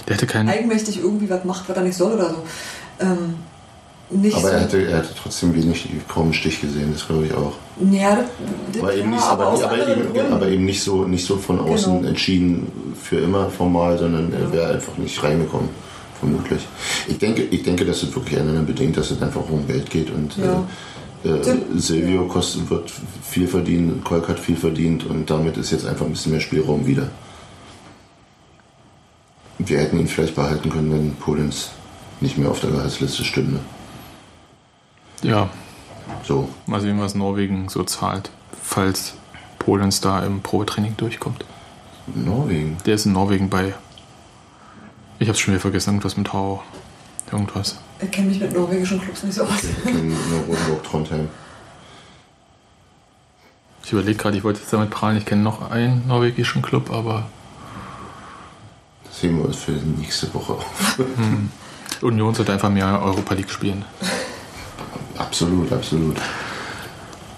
der 0.07 0.17
hätte 0.17 0.27
keinen. 0.27 0.49
eigenmächtig 0.49 0.99
irgendwie 0.99 1.29
was 1.31 1.45
macht, 1.45 1.69
was 1.69 1.77
er 1.77 1.83
nicht 1.83 1.97
soll 1.97 2.13
oder 2.13 2.31
so. 2.31 2.43
Ähm, 3.01 3.35
nicht 4.11 4.37
Aber 4.37 4.49
so. 4.49 4.55
er 4.55 4.61
hatte, 4.63 4.83
er 4.87 4.97
hatte 4.99 5.11
trotzdem 5.23 5.55
wenig, 5.55 5.87
kaum 6.09 6.25
einen 6.25 6.33
Stich 6.35 6.61
gesehen, 6.63 6.91
das 6.95 7.07
glaube 7.07 7.27
ich 7.27 7.35
auch. 7.35 7.53
ja, 7.93 8.25
das, 8.73 8.83
Aber 8.83 8.95
eben, 8.95 9.11
ja, 9.11 9.17
nicht, 9.17 9.23
aber, 9.25 9.47
aber, 9.49 9.89
eben, 9.89 10.13
Gründen. 10.15 10.33
aber 10.33 10.49
eben 10.49 10.65
nicht 10.65 10.83
so, 10.83 11.05
nicht 11.05 11.27
so 11.27 11.37
von 11.37 11.61
außen 11.61 11.97
Genau. 11.99 12.09
entschieden 12.09 12.73
für 13.01 13.19
immer 13.19 13.51
formal, 13.51 13.99
sondern 13.99 14.33
er 14.33 14.51
wäre 14.51 14.73
einfach 14.75 14.97
nicht 14.97 15.23
reingekommen, 15.23 15.69
vermutlich. 16.19 16.67
Ich 17.07 17.19
denke, 17.19 17.43
ich 17.43 17.63
denke, 17.63 17.85
dass 17.85 18.03
es 18.03 18.15
wirklich 18.15 18.39
einander 18.41 18.63
bedingt, 18.63 18.97
dass 18.97 19.11
es 19.11 19.21
einfach 19.21 19.43
um 19.49 19.67
Geld 19.67 19.91
geht 19.91 20.11
und 20.11 20.37
Ja. 20.39 20.45
äh, 20.55 20.57
äh, 21.25 21.41
Silvio 21.77 22.27
kostet, 22.27 22.71
wird 22.71 22.93
viel 23.23 23.49
verdienen, 23.49 24.03
Kolk 24.05 24.29
hat 24.29 24.39
viel 24.39 24.57
verdient 24.57 25.05
und 25.07 25.29
damit 25.31 25.57
ist 25.57 25.71
jetzt 25.71 25.87
einfach 25.87 26.07
ein 26.07 26.13
bisschen 26.13 26.33
mehr 26.33 26.41
Spielraum 26.41 26.87
wieder. 26.87 27.11
Wir 29.59 29.81
hätten 29.81 29.99
ihn 29.99 30.07
vielleicht 30.07 30.37
behalten 30.37 30.71
können, 30.71 30.93
wenn 30.93 31.15
Polens 31.17 31.71
nicht 32.21 32.39
mehr 32.39 32.51
auf 32.51 32.61
der 32.61 32.71
Gehaltsliste 32.71 33.25
stünde. 33.25 33.61
Ja, 35.23 35.51
So, 36.25 36.49
mal 36.67 36.81
sehen, 36.81 37.01
was 37.01 37.15
Norwegen 37.15 37.69
so 37.69 37.83
zahlt, 37.85 38.31
falls 38.63 39.15
Polenz 39.59 40.01
da 40.01 40.23
im 40.25 40.41
Probetraining 40.41 40.97
durchkommt. 40.97 41.45
Norwegen. 42.15 42.77
Der 42.87 42.95
ist 42.95 43.07
in 43.07 43.13
Norwegen 43.13 43.51
bei. 43.51 43.75
Ich 45.19 45.29
hab's 45.29 45.41
schon 45.41 45.53
wieder 45.53 45.61
vergessen, 45.61 45.91
irgendwas 45.91 46.17
mit 46.17 46.33
Hau. 46.33 46.63
Irgendwas. 47.31 47.79
Ich 48.01 48.11
kenne 48.11 48.29
mich 48.29 48.41
mit 48.41 48.53
norwegischen 48.55 49.01
Clubs 49.01 49.23
nicht 49.25 49.35
so 49.35 49.43
aus. 49.45 49.63
Ich 49.65 49.85
kenne 49.85 50.15
nur 50.31 50.41
Rosenburg, 50.47 50.85
Trondheim. 50.85 51.29
Ich 53.85 53.93
überlege 53.93 54.19
gerade, 54.19 54.37
ich 54.37 54.45
wollte 54.45 54.61
jetzt 54.61 54.73
damit 54.73 54.91
prahlen, 54.91 55.17
ich 55.17 55.25
kenne 55.25 55.43
noch 55.43 55.71
einen 55.71 56.07
norwegischen 56.07 56.61
Club, 56.63 56.91
aber 56.91 57.27
Das 59.05 59.23
heben 59.23 59.39
wir 59.39 59.47
uns 59.47 59.57
für 59.57 59.73
die 59.73 60.01
nächste 60.01 60.33
Woche 60.35 60.53
auf. 60.53 61.01
Union 62.03 62.35
sollte 62.35 62.53
einfach 62.53 62.71
mehr 62.71 63.01
Europa 63.03 63.35
League 63.35 63.51
spielen. 63.51 63.85
absolut, 65.17 65.73
absolut. 65.73 66.19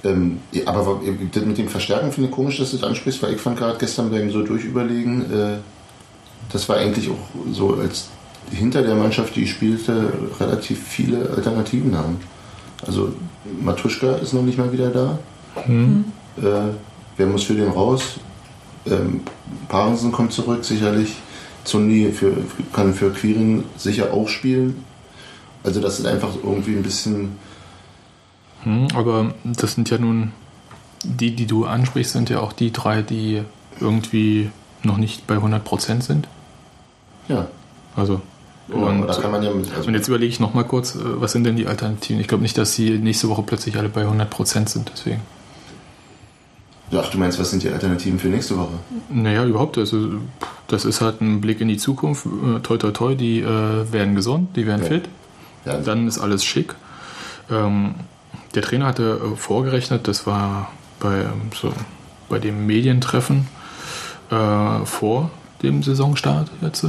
Ähm, 0.02 0.40
aber 0.66 1.00
das 1.32 1.44
mit 1.44 1.58
dem 1.58 1.68
Verstärken 1.68 2.10
finde 2.10 2.30
ich 2.30 2.34
komisch, 2.34 2.58
dass 2.58 2.70
du 2.70 2.78
das 2.78 2.88
ansprichst, 2.88 3.22
weil 3.22 3.34
ich 3.34 3.40
fand 3.40 3.58
gerade 3.58 3.78
gestern 3.78 4.10
beim 4.10 4.30
so 4.30 4.42
durchüberlegen, 4.42 5.32
äh, 5.32 5.58
das 6.50 6.68
war 6.68 6.76
eigentlich 6.78 7.08
auch 7.10 7.52
so, 7.52 7.74
als 7.74 8.08
hinter 8.50 8.82
der 8.82 8.94
Mannschaft, 8.94 9.36
die 9.36 9.46
spielte, 9.46 10.12
relativ 10.38 10.82
viele 10.86 11.30
Alternativen 11.30 11.96
haben. 11.96 12.18
Also 12.86 13.12
Matuschka 13.60 14.16
ist 14.16 14.32
noch 14.32 14.42
nicht 14.42 14.58
mal 14.58 14.72
wieder 14.72 14.90
da. 14.90 15.18
Äh, 16.38 16.74
wer 17.16 17.26
muss 17.26 17.44
für 17.44 17.54
den 17.54 17.70
raus? 17.70 18.18
Ähm, 18.86 19.20
Parensen 19.68 20.12
kommt 20.12 20.32
zurück, 20.32 20.64
sicherlich. 20.64 21.16
Zundi 21.64 22.10
für, 22.10 22.32
kann 22.72 22.94
für 22.94 23.10
Quirin 23.10 23.64
sicher 23.76 24.12
auch 24.14 24.28
spielen. 24.28 24.82
Also 25.62 25.80
das 25.80 25.98
ist 25.98 26.06
einfach 26.06 26.30
irgendwie 26.42 26.74
ein 26.74 26.82
bisschen... 26.82 27.36
Hm, 28.62 28.88
aber 28.94 29.34
das 29.44 29.74
sind 29.74 29.90
ja 29.90 29.98
nun, 29.98 30.32
die, 31.04 31.36
die 31.36 31.46
du 31.46 31.66
ansprichst, 31.66 32.12
sind 32.12 32.30
ja 32.30 32.40
auch 32.40 32.52
die 32.52 32.72
drei, 32.72 33.02
die 33.02 33.42
irgendwie 33.78 34.50
noch 34.82 34.96
nicht 34.96 35.26
bei 35.26 35.36
100% 35.36 36.02
sind. 36.02 36.28
Ja, 37.28 37.48
Also. 37.96 38.20
Genau, 38.70 38.86
Und, 38.88 39.06
da 39.06 39.14
kann 39.14 39.30
man 39.30 39.42
ja 39.42 39.50
mit... 39.52 39.72
Also, 39.74 39.88
und 39.88 39.94
jetzt 39.94 40.08
überlege 40.08 40.30
ich 40.30 40.40
nochmal 40.40 40.64
kurz, 40.64 40.94
äh, 40.94 40.98
was 41.02 41.32
sind 41.32 41.44
denn 41.44 41.56
die 41.56 41.66
Alternativen? 41.66 42.20
Ich 42.20 42.28
glaube 42.28 42.42
nicht, 42.42 42.56
dass 42.58 42.74
sie 42.74 42.90
nächste 42.98 43.28
Woche 43.28 43.42
plötzlich 43.42 43.76
alle 43.76 43.88
bei 43.88 44.04
100% 44.04 44.68
sind, 44.68 44.90
deswegen. 44.92 45.20
ach, 46.94 47.08
du 47.08 47.18
meinst, 47.18 47.38
was 47.38 47.50
sind 47.50 47.62
die 47.62 47.68
Alternativen 47.70 48.18
für 48.18 48.28
nächste 48.28 48.56
Woche? 48.56 48.72
Naja, 49.10 49.44
überhaupt. 49.44 49.78
Also, 49.78 50.08
das 50.68 50.84
ist 50.84 51.00
halt 51.00 51.20
ein 51.20 51.40
Blick 51.40 51.60
in 51.60 51.68
die 51.68 51.76
Zukunft. 51.78 52.26
Äh, 52.26 52.60
Toi, 52.60 52.76
toi, 52.78 52.90
toi, 52.90 53.14
die 53.14 53.40
äh, 53.40 53.92
werden 53.92 54.14
gesund, 54.14 54.56
die 54.56 54.66
werden 54.66 54.82
Ja. 54.82 54.88
fit. 54.88 55.08
Ja, 55.66 55.78
Dann 55.78 56.08
ist 56.08 56.18
alles 56.18 56.44
schick. 56.44 56.74
Ähm, 57.50 57.94
der 58.54 58.62
Trainer 58.62 58.86
hatte 58.86 59.20
äh, 59.32 59.36
vorgerechnet, 59.36 60.08
das 60.08 60.26
war 60.26 60.70
bei, 61.00 61.20
ähm, 61.20 61.50
so, 61.54 61.72
bei 62.28 62.38
dem 62.38 62.66
Medientreffen 62.66 63.46
äh, 64.30 64.84
vor 64.84 65.30
dem 65.62 65.82
Saisonstart 65.82 66.50
jetzt, 66.62 66.86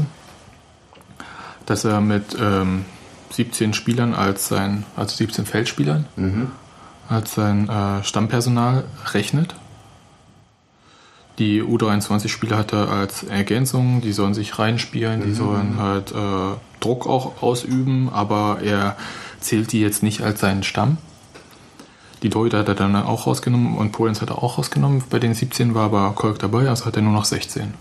dass 1.72 1.86
er 1.86 2.02
mit 2.02 2.36
ähm, 2.38 2.84
17 3.32 3.74
Spielern 3.74 4.14
als 4.14 4.50
sein, 4.50 4.84
also 4.98 5.16
17 5.16 5.46
Feldspielern 5.46 6.06
Mhm. 6.18 6.52
als 7.08 7.34
sein 7.34 7.70
äh, 7.70 8.04
Stammpersonal 8.04 8.84
rechnet. 9.14 9.56
Die 11.40 11.64
U23-Spieler 11.64 12.58
hat 12.58 12.74
er 12.74 12.90
als 12.90 13.24
Ergänzung, 13.24 14.02
die 14.02 14.12
sollen 14.12 14.34
sich 14.34 14.60
reinspielen, 14.60 15.24
die 15.24 15.34
sollen 15.34 15.78
halt 15.80 16.12
äh, 16.12 16.16
Druck 16.82 17.08
auch 17.08 17.42
ausüben, 17.42 18.10
aber 18.12 18.60
er 18.62 18.98
zählt 19.40 19.72
die 19.72 19.80
jetzt 19.80 20.04
nicht 20.04 20.22
als 20.22 20.42
seinen 20.42 20.64
Stamm. 20.64 20.98
Die 22.22 22.30
Torhüter 22.30 22.60
hat 22.60 22.68
er 22.68 22.76
dann 22.76 22.96
auch 22.98 23.28
rausgenommen 23.28 23.78
und 23.78 23.94
Polens 23.94 24.22
hat 24.22 24.30
er 24.30 24.44
auch 24.44 24.58
rausgenommen. 24.58 25.04
Bei 25.10 25.20
den 25.20 25.34
17 25.34 25.74
war 25.74 25.86
aber 25.86 26.12
Kolk 26.16 26.38
dabei, 26.40 26.68
also 26.68 26.86
hat 26.86 26.98
er 26.98 27.02
nur 27.02 27.14
noch 27.14 27.26
16. 27.26 27.74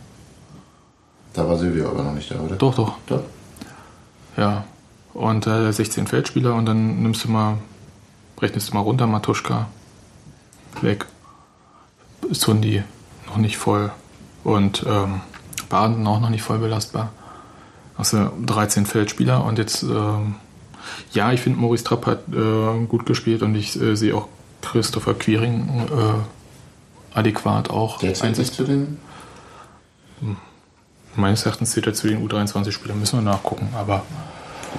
Da 1.32 1.48
war 1.48 1.58
Silvio 1.58 1.90
aber 1.90 2.04
noch 2.04 2.14
nicht 2.14 2.30
da, 2.30 2.38
oder? 2.38 2.54
Doch, 2.54 2.76
doch, 2.76 2.94
Doch. 3.08 3.22
Ja. 4.40 4.64
und 5.14 5.46
äh, 5.46 5.72
16 5.72 6.06
Feldspieler 6.06 6.54
und 6.54 6.66
dann 6.66 7.02
nimmst 7.02 7.24
du 7.24 7.30
mal, 7.30 7.58
rechnest 8.40 8.70
du 8.70 8.74
mal 8.74 8.80
runter, 8.80 9.06
Matuschka 9.06 9.68
weg. 10.80 11.06
Sundi 12.30 12.82
noch 13.26 13.36
nicht 13.36 13.56
voll 13.56 13.90
und 14.44 14.84
ähm, 14.86 15.20
Baden 15.68 16.06
auch 16.06 16.20
noch 16.20 16.30
nicht 16.30 16.42
voll 16.42 16.58
belastbar. 16.58 17.12
Hast 17.96 18.12
du 18.12 18.30
13 18.46 18.86
Feldspieler 18.86 19.44
und 19.44 19.58
jetzt, 19.58 19.82
ähm, 19.82 20.36
ja, 21.12 21.32
ich 21.32 21.40
finde, 21.40 21.58
Maurice 21.58 21.84
Trapp 21.84 22.06
hat 22.06 22.20
äh, 22.32 22.86
gut 22.86 23.06
gespielt 23.06 23.42
und 23.42 23.54
ich 23.54 23.80
äh, 23.80 23.94
sehe 23.94 24.14
auch 24.14 24.28
Christopher 24.62 25.14
Quiring 25.14 25.68
äh, 25.90 27.18
adäquat 27.18 27.70
auch 27.70 27.98
Der 27.98 28.14
Meines 31.16 31.44
Erachtens 31.44 31.72
zählt 31.72 31.86
er 31.86 31.94
zu 31.94 32.06
den 32.08 32.26
U23-Spielern, 32.26 32.98
müssen 32.98 33.18
wir 33.18 33.22
nachgucken, 33.30 33.68
aber 33.74 34.04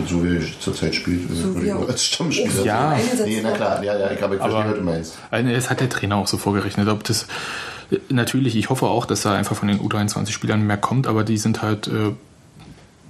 so 0.08 0.24
wie 0.24 0.38
er 0.38 0.44
zurzeit 0.60 0.96
spielt, 0.96 1.30
So 1.30 1.62
wie 1.62 1.67
er 1.67 1.78
als 1.78 2.06
Stammspieler. 2.06 2.63
Ja. 2.63 2.98
Nee, 3.26 3.41
na 3.44 3.52
klar, 3.52 3.84
ja, 3.84 3.98
ja, 3.98 4.12
ich 4.12 4.22
habe 4.22 4.36
ich 4.36 4.41
verstehe, 4.41 4.60
Aber- 4.62 4.72
was 4.72 4.78
du 4.78 4.84
meinst. 4.84 5.17
Also, 5.30 5.50
das 5.52 5.70
hat 5.70 5.82
der 5.82 5.89
Trainer 5.89 6.15
auch 6.15 6.28
so 6.28 6.38
vorgerechnet. 6.38 6.88
Ob 6.88 7.04
das 7.04 7.26
natürlich, 8.10 8.56
ich 8.56 8.70
hoffe 8.70 8.86
auch, 8.88 9.06
dass 9.06 9.22
da 9.24 9.34
einfach 9.36 9.56
von 9.58 9.67
den 9.67 9.80
U23-Spielern 9.82 10.62
mehr 10.65 10.78
kommt, 10.78 11.08
aber 11.08 11.24
die 11.26 11.38
sind 11.38 11.62
halt, 11.62 11.88
äh, 11.88 12.12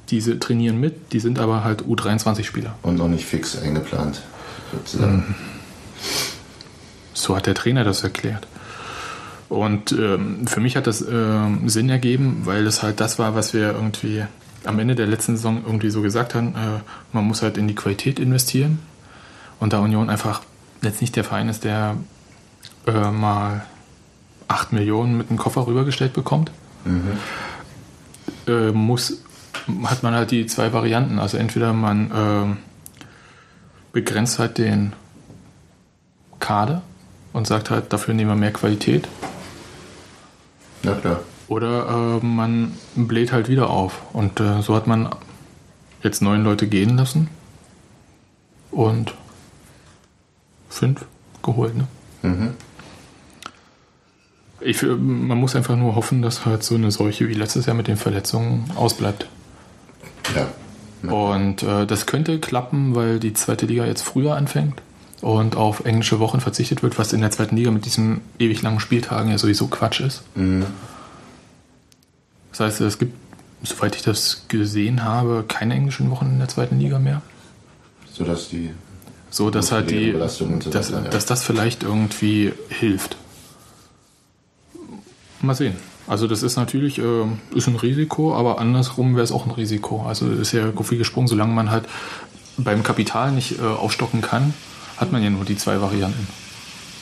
diese 0.09 0.39
trainieren 0.39 0.79
mit, 0.79 1.13
die 1.13 1.19
sind 1.19 1.37
aber 1.37 1.63
halt 1.63 1.83
U23-Spieler. 1.83 2.73
Und 2.81 2.97
noch 2.97 3.07
nicht 3.07 3.25
fix 3.25 3.57
eingeplant. 3.61 4.21
sozusagen. 4.73 5.35
So 7.13 7.35
hat 7.35 7.45
der 7.45 7.53
Trainer 7.55 7.83
das 7.83 8.03
erklärt. 8.03 8.47
Und 9.51 9.91
ähm, 9.91 10.47
für 10.47 10.61
mich 10.61 10.77
hat 10.77 10.87
das 10.87 11.01
ähm, 11.01 11.67
Sinn 11.67 11.89
ergeben, 11.89 12.43
weil 12.45 12.63
das 12.63 12.83
halt 12.83 13.01
das 13.01 13.19
war, 13.19 13.35
was 13.35 13.53
wir 13.53 13.73
irgendwie 13.73 14.23
am 14.63 14.79
Ende 14.79 14.95
der 14.95 15.07
letzten 15.07 15.35
Saison 15.35 15.63
irgendwie 15.65 15.89
so 15.89 16.01
gesagt 16.01 16.35
haben. 16.35 16.55
Äh, 16.55 16.79
man 17.11 17.25
muss 17.25 17.41
halt 17.41 17.57
in 17.57 17.67
die 17.67 17.75
Qualität 17.75 18.17
investieren. 18.17 18.79
Und 19.59 19.73
da 19.73 19.79
Union 19.79 20.09
einfach 20.09 20.41
jetzt 20.81 21.01
nicht 21.01 21.17
der 21.17 21.25
Verein 21.25 21.49
ist, 21.49 21.65
der 21.65 21.97
äh, 22.87 23.11
mal 23.11 23.65
8 24.47 24.71
Millionen 24.71 25.17
mit 25.17 25.29
dem 25.29 25.35
Koffer 25.35 25.67
rübergestellt 25.67 26.13
bekommt, 26.13 26.49
äh, 28.47 28.71
muss, 28.71 29.21
hat 29.83 30.01
man 30.01 30.13
halt 30.13 30.31
die 30.31 30.45
zwei 30.45 30.71
Varianten. 30.71 31.19
Also 31.19 31.35
entweder 31.35 31.73
man 31.73 32.09
ähm, 32.15 32.57
begrenzt 33.91 34.39
halt 34.39 34.57
den 34.57 34.93
Kader 36.39 36.83
und 37.33 37.47
sagt 37.47 37.69
halt, 37.69 37.91
dafür 37.91 38.13
nehmen 38.13 38.29
wir 38.29 38.37
mehr 38.37 38.53
Qualität. 38.53 39.09
Na 40.83 40.93
klar. 40.93 41.21
Oder 41.47 42.19
äh, 42.21 42.25
man 42.25 42.77
bläht 42.95 43.31
halt 43.31 43.49
wieder 43.49 43.69
auf. 43.69 44.01
Und 44.13 44.39
äh, 44.39 44.61
so 44.61 44.75
hat 44.75 44.87
man 44.87 45.09
jetzt 46.01 46.21
neun 46.21 46.43
Leute 46.43 46.67
gehen 46.67 46.97
lassen 46.97 47.29
und 48.71 49.13
fünf 50.69 51.05
geholt. 51.43 51.75
Ne? 51.75 51.87
Mhm. 52.21 52.49
Ich, 54.61 54.81
äh, 54.81 54.87
man 54.87 55.37
muss 55.37 55.55
einfach 55.55 55.75
nur 55.75 55.95
hoffen, 55.95 56.21
dass 56.21 56.45
halt 56.45 56.63
so 56.63 56.75
eine 56.75 56.91
Seuche 56.91 57.27
wie 57.27 57.33
letztes 57.33 57.65
Jahr 57.65 57.75
mit 57.75 57.87
den 57.87 57.97
Verletzungen 57.97 58.71
ausbleibt. 58.75 59.27
Ja. 60.35 60.47
Und 61.11 61.63
äh, 61.63 61.85
das 61.87 62.05
könnte 62.05 62.39
klappen, 62.39 62.95
weil 62.95 63.19
die 63.19 63.33
zweite 63.33 63.65
Liga 63.65 63.85
jetzt 63.85 64.03
früher 64.03 64.35
anfängt 64.35 64.81
und 65.21 65.55
auf 65.55 65.85
englische 65.85 66.19
Wochen 66.19 66.39
verzichtet 66.39 66.83
wird, 66.83 66.97
was 66.97 67.13
in 67.13 67.21
der 67.21 67.31
zweiten 67.31 67.55
Liga 67.55 67.71
mit 67.71 67.85
diesen 67.85 68.21
ewig 68.39 68.61
langen 68.61 68.79
Spieltagen 68.79 69.31
ja 69.31 69.37
sowieso 69.37 69.67
Quatsch 69.67 70.01
ist. 70.01 70.23
Mhm. 70.35 70.65
Das 72.51 72.59
heißt, 72.59 72.81
es 72.81 72.97
gibt, 72.97 73.13
soweit 73.63 73.95
ich 73.95 74.01
das 74.01 74.45
gesehen 74.47 75.03
habe, 75.03 75.45
keine 75.47 75.75
englischen 75.75 76.09
Wochen 76.09 76.25
in 76.25 76.39
der 76.39 76.47
zweiten 76.47 76.79
Liga 76.79 76.99
mehr. 76.99 77.21
Sodass 78.11 78.49
die. 78.49 78.71
So 79.29 79.49
dass 79.49 79.71
halt 79.71 79.91
die, 79.91 80.11
Belastung 80.11 80.55
und 80.55 80.63
so 80.63 80.69
dass, 80.69 80.91
weiter, 80.91 81.05
ja. 81.05 81.09
dass 81.09 81.25
das 81.25 81.43
vielleicht 81.43 81.83
irgendwie 81.83 82.51
hilft. 82.67 83.15
Mal 85.41 85.55
sehen. 85.55 85.75
Also 86.07 86.27
das 86.27 86.43
ist 86.43 86.57
natürlich 86.57 86.97
äh, 86.97 87.23
ist 87.55 87.67
ein 87.67 87.77
Risiko, 87.77 88.35
aber 88.35 88.59
andersrum 88.59 89.15
wäre 89.15 89.23
es 89.23 89.31
auch 89.31 89.45
ein 89.45 89.51
Risiko. 89.51 90.03
Also 90.05 90.29
es 90.29 90.39
ist 90.39 90.51
ja 90.51 90.73
wie 90.75 90.97
gesprungen, 90.97 91.29
solange 91.29 91.53
man 91.53 91.71
halt 91.71 91.85
beim 92.57 92.83
Kapital 92.83 93.31
nicht 93.31 93.59
äh, 93.59 93.61
aufstocken 93.61 94.21
kann, 94.21 94.53
hat 95.01 95.11
man 95.11 95.23
ja 95.23 95.29
nur 95.29 95.43
die 95.43 95.57
zwei 95.57 95.81
Varianten. 95.81 96.27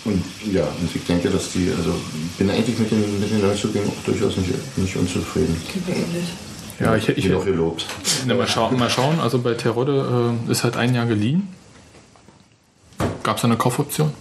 Und 0.05 0.23
ja, 0.51 0.63
und 0.63 0.95
ich 0.95 1.03
denke, 1.03 1.29
dass 1.29 1.51
die, 1.51 1.71
also 1.77 1.93
bin 2.37 2.49
eigentlich 2.49 2.79
mit 2.79 2.89
den, 2.89 3.19
mit 3.19 3.29
den 3.29 3.41
Neuzugängen 3.41 3.89
auch 3.89 4.03
durchaus 4.05 4.37
nicht, 4.37 4.77
nicht 4.77 4.95
unzufrieden. 4.95 5.55
Ähnlich. 5.87 6.29
Ja, 6.79 6.95
ich, 6.95 7.09
ich, 7.09 7.25
Wird 7.25 7.41
auch 7.41 7.45
gelobt. 7.45 7.85
Na, 8.25 8.35
mal, 8.35 8.47
schauen, 8.47 8.79
mal 8.79 8.89
schauen. 8.89 9.19
Also 9.19 9.39
bei 9.39 9.53
Terodde 9.53 10.33
äh, 10.47 10.51
ist 10.51 10.63
halt 10.63 10.77
ein 10.77 10.95
Jahr 10.95 11.05
geliehen. 11.05 11.49
Gab 13.21 13.37
es 13.37 13.43
eine 13.43 13.57
Kaufoption? 13.57 14.13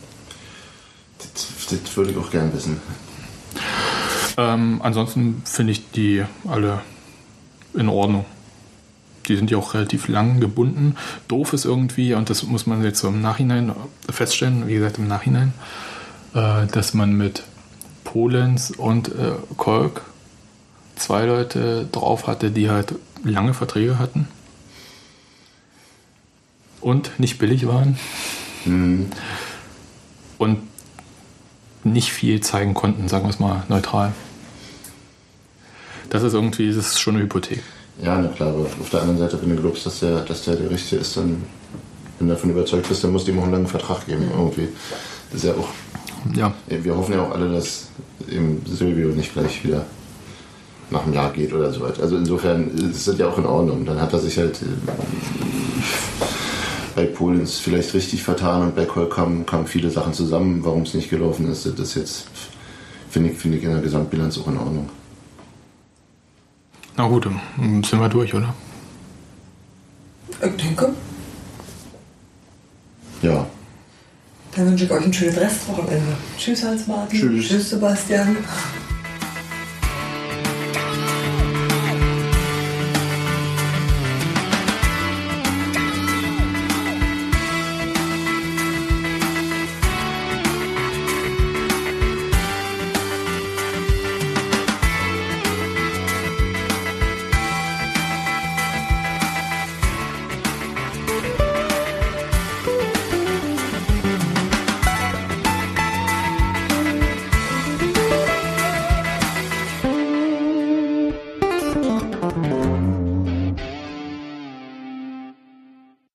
Das, 1.19 1.49
das 1.71 1.97
würde 1.97 2.11
ich 2.11 2.17
auch 2.17 2.31
gern 2.31 2.53
wissen. 2.53 2.81
Ähm, 4.37 4.81
ansonsten 4.83 5.43
finde 5.45 5.73
ich 5.73 5.91
die 5.93 6.25
alle 6.49 6.81
in 7.75 7.88
Ordnung. 7.88 8.27
Die 9.29 9.37
sind 9.37 9.51
ja 9.51 9.59
auch 9.59 9.75
relativ 9.75 10.09
lang 10.09 10.41
gebunden. 10.41 10.97
Doof 11.29 11.53
ist 11.53 11.64
irgendwie, 11.64 12.14
und 12.14 12.31
das 12.31 12.43
muss 12.45 12.67
man 12.67 12.83
jetzt 12.83 13.01
so 13.01 13.09
im 13.09 13.21
Nachhinein 13.21 13.73
feststellen, 14.09 14.67
wie 14.67 14.75
gesagt 14.75 14.99
im 14.99 15.07
Nachhinein, 15.07 15.53
äh, 16.35 16.67
dass 16.67 16.95
man 16.95 17.12
mit 17.12 17.43
Polens 18.05 18.71
und 18.71 19.09
äh, 19.09 19.33
Kolk 19.57 20.03
zwei 20.97 21.27
Leute 21.27 21.87
drauf 21.93 22.27
hatte, 22.27 22.51
die 22.51 22.71
halt 22.71 22.95
lange 23.23 23.55
Verträge 23.55 23.99
hatten 23.99 24.29
und 26.81 27.19
nicht 27.21 27.38
billig 27.38 27.67
waren 27.67 27.99
und 30.38 30.59
nicht 31.85 32.12
viel 32.12 32.41
zeigen 32.41 32.75
konnten, 32.75 33.09
sagen 33.09 33.25
wir 33.25 33.31
es 33.31 33.38
mal 33.38 33.64
neutral. 33.69 34.12
Das 36.11 36.23
ist 36.23 36.35
irgendwie, 36.35 36.69
das 36.69 36.77
ist 36.77 37.01
schon 37.01 37.14
eine 37.14 37.25
Hypothek. 37.25 37.62
Ja, 38.03 38.19
na 38.19 38.29
klar, 38.29 38.51
aber 38.51 38.61
auf 38.61 38.91
der 38.91 39.01
anderen 39.01 39.19
Seite, 39.19 39.39
wenn 39.43 39.57
du 39.57 39.63
glaubst, 39.63 39.85
dass 39.87 40.01
der, 40.01 40.21
dass 40.21 40.45
der 40.45 40.57
der 40.57 40.71
Richtige 40.71 41.01
ist, 41.01 41.17
dann, 41.17 41.43
wenn 42.19 42.29
du 42.29 42.35
davon 42.35 42.51
überzeugt 42.51 42.89
bist, 42.89 43.03
dann 43.03 43.13
musst 43.13 43.27
du 43.27 43.33
ihm 43.33 43.39
auch 43.39 43.45
einen 43.45 43.53
langen 43.53 43.67
Vertrag 43.67 44.07
geben. 44.07 44.31
Irgendwie. 44.33 44.69
Das 45.31 45.43
ist 45.43 45.49
ja 45.49 45.55
auch, 45.55 45.69
Ja, 46.35 46.53
wir 46.69 46.97
hoffen 46.97 47.15
ja 47.15 47.23
auch 47.23 47.33
alle, 47.33 47.53
dass 47.53 47.89
eben 48.31 48.63
Silvio 48.67 49.09
nicht 49.09 49.33
gleich 49.33 49.65
wieder 49.65 49.85
nach 50.91 51.05
einem 51.05 51.15
Jahr 51.15 51.33
geht 51.33 51.53
oder 51.53 51.73
so 51.73 51.81
weiter. 51.81 52.03
Also 52.03 52.17
insofern 52.17 52.71
ist 52.71 53.07
das 53.07 53.19
ja 53.19 53.29
auch 53.29 53.39
in 53.39 53.47
Ordnung. 53.47 53.85
Dann 53.85 54.01
hat 54.01 54.13
er 54.13 54.19
sich 54.19 54.39
halt 54.39 54.63
äh, 54.63 54.67
bei 56.95 57.05
Polens 57.05 57.59
vielleicht 57.59 57.95
richtig 57.95 58.23
vertan 58.23 58.63
und 58.63 58.77
bei 58.77 58.85
Kolk 58.85 59.15
kamen, 59.15 59.45
kamen 59.45 59.67
viele 59.67 59.91
Sachen 59.91 60.13
zusammen, 60.15 60.61
warum 60.65 60.83
es 60.83 60.95
nicht 60.95 61.11
gelaufen 61.11 61.51
ist. 61.51 61.67
Das 61.67 61.79
ist 61.79 61.95
jetzt, 61.95 62.27
finde 63.11 63.31
ich, 63.31 63.39
finde 63.39 63.59
ich 63.59 63.65
in 63.65 63.71
der 63.71 63.81
Gesamtbilanz 63.81 64.39
auch 64.39 64.49
in 64.49 64.57
Ordnung. 64.57 64.89
Na 66.99 67.07
gut, 67.07 67.27
dann 67.27 67.83
sind 67.85 68.01
wir 68.01 68.09
durch, 68.09 68.35
oder? 68.35 68.53
Ich 70.31 70.57
denke, 70.57 70.93
Ja, 73.23 73.47
dann 74.55 74.67
wünsche 74.67 74.85
ich 74.85 74.91
euch 74.91 75.05
ein 75.05 75.13
schönes 75.13 75.37
Restwochenende. 75.37 76.17
Tschüss, 76.37 76.65
Hans-Martin. 76.65 77.19
Tschüss. 77.19 77.49
Tschüss, 77.49 77.71
Sebastian. 77.71 78.37